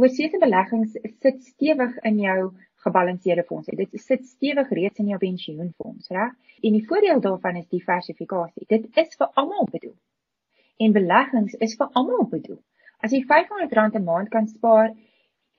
Oorseese 0.00 0.38
beleggings 0.40 0.96
sit 1.20 1.42
stewig 1.44 1.96
in 2.08 2.20
jou 2.24 2.38
gebalanseerde 2.84 3.44
fondse. 3.48 3.76
Dit 3.76 3.96
sit 4.00 4.24
stewig 4.26 4.70
reeds 4.78 5.02
in 5.02 5.10
jou 5.12 5.18
pensioenfonds, 5.20 6.08
reg? 6.08 6.36
En 6.62 6.76
die 6.76 6.86
voordeel 6.86 7.20
daarvan 7.20 7.60
is 7.60 7.68
diversifikasie. 7.68 8.68
Dit 8.68 8.88
is 8.96 9.16
vir 9.20 9.28
almal 9.34 9.68
bedoel 9.72 9.96
en 10.80 10.96
beleggings 10.96 11.56
is 11.66 11.76
vir 11.76 11.90
almal 11.98 12.26
bedoel. 12.32 12.58
As 13.04 13.12
jy 13.12 13.20
R500 13.24 13.98
'n 13.98 14.04
maand 14.04 14.30
kan 14.32 14.46
spaar, 14.48 14.92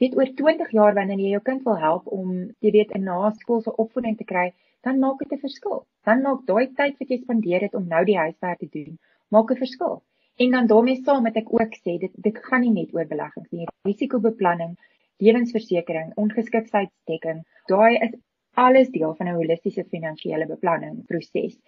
weet 0.01 0.15
oor 0.17 0.29
20 0.37 0.71
jaar 0.77 0.95
wanneer 0.97 1.19
jy 1.21 1.31
jou 1.35 1.41
kind 1.47 1.63
wil 1.67 1.77
help 1.77 2.07
om 2.19 2.29
jy 2.65 2.71
weet 2.77 2.93
'n 2.97 3.03
naskoolse 3.09 3.75
opvoeding 3.83 4.17
te 4.17 4.27
kry, 4.31 4.47
dan 4.85 4.99
maak 4.99 5.19
dit 5.19 5.33
'n 5.33 5.43
verskil. 5.47 5.85
Dan 6.05 6.21
maak 6.21 6.45
daai 6.45 6.67
tyd 6.79 6.95
wat 6.99 7.09
jy 7.09 7.17
spandeer 7.17 7.61
het 7.61 7.75
om 7.75 7.87
nou 7.87 8.03
die 8.05 8.17
huiswerk 8.17 8.59
te 8.59 8.69
doen, 8.77 8.97
maak 9.29 9.51
'n 9.51 9.63
verskil. 9.65 10.01
En 10.37 10.51
dan 10.51 10.67
daarmee 10.67 11.03
saam 11.05 11.23
met 11.23 11.35
ek 11.35 11.53
ook 11.53 11.73
sê 11.83 11.99
dit 11.99 12.13
dit 12.27 12.37
gaan 12.47 12.61
nie 12.61 12.73
net 12.79 12.93
oor 12.95 13.05
beleggings 13.05 13.51
nie. 13.51 13.67
Risikobeplanning, 13.89 14.77
lewensversekering, 15.17 16.11
ongeskiktheidsdekking, 16.15 17.45
daai 17.67 17.97
is 18.05 18.15
alles 18.55 18.89
deel 18.89 19.13
van 19.15 19.27
'n 19.27 19.35
holistiese 19.35 19.83
finansiële 19.83 20.47
beplanning 20.47 21.05
proses. 21.05 21.59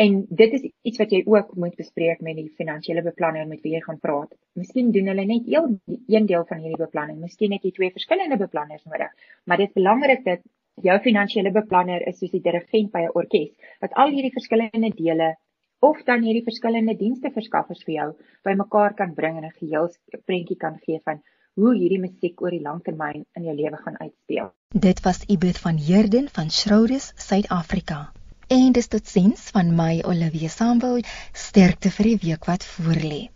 En 0.00 0.14
dit 0.28 0.52
is 0.56 0.62
iets 0.88 1.00
wat 1.02 1.10
jy 1.12 1.20
ook 1.28 1.50
moet 1.60 1.74
bespreek 1.76 2.22
met 2.24 2.38
die 2.38 2.48
finansiële 2.56 3.02
beplanner 3.04 3.48
met 3.48 3.60
wie 3.64 3.74
jy 3.74 3.80
gaan 3.84 3.98
praat. 4.00 4.30
Miskien 4.56 4.92
doen 4.94 5.10
hulle 5.12 5.26
net 5.28 5.48
een, 5.50 6.26
deel 6.26 6.44
van 6.48 6.62
hierdie 6.62 6.80
beplanning. 6.80 7.18
Miskien 7.20 7.52
het 7.52 7.66
jy 7.66 7.72
twee 7.76 7.92
verskillende 7.92 8.38
beplanners 8.40 8.86
nodig. 8.88 9.10
Maar 9.44 9.60
dit 9.60 9.68
is 9.68 9.76
belangrik 9.76 10.24
dat 10.24 10.46
jou 10.88 10.96
finansiële 11.04 11.52
beplanner 11.52 12.06
is 12.08 12.16
soos 12.18 12.32
die 12.32 12.40
dirigent 12.40 12.88
by 12.94 13.02
'n 13.08 13.12
orkes 13.14 13.50
wat 13.80 13.92
al 13.92 14.14
hierdie 14.14 14.32
verskillende 14.32 14.90
dele 14.96 15.34
of 15.80 16.00
dan 16.04 16.22
hierdie 16.22 16.46
verskillende 16.48 16.96
dienste 16.96 17.30
verskaffers 17.34 17.84
vir 17.84 17.94
jou 17.94 18.08
bymekaar 18.48 18.94
kan 18.94 19.12
bring 19.14 19.36
en 19.36 19.44
'n 19.44 19.58
geheel 19.58 19.90
prentjie 20.24 20.56
kan 20.56 20.78
gee 20.86 21.00
van 21.04 21.20
hoe 21.54 21.74
hierdie 21.74 22.00
musiek 22.00 22.40
oor 22.40 22.50
die 22.50 22.62
lang 22.68 22.80
termyn 22.82 23.26
in 23.34 23.44
jou 23.44 23.54
lewe 23.54 23.76
gaan 23.76 24.00
uitspeel. 24.00 24.52
Dit 24.68 25.00
was 25.00 25.24
Ibeth 25.26 25.58
van 25.58 25.76
Heerden 25.76 26.28
van 26.28 26.50
Schrouders, 26.50 27.12
Suid-Afrika. 27.16 28.19
En 28.50 28.72
dis 28.74 28.88
tot 28.90 29.06
sins 29.06 29.42
van 29.54 29.68
my 29.80 30.00
Olivia 30.12 30.48
Sambo 30.50 30.96
sterkte 31.42 31.92
vir 31.98 32.08
die 32.08 32.18
week 32.24 32.48
wat 32.50 32.64
voorlê. 32.66 33.28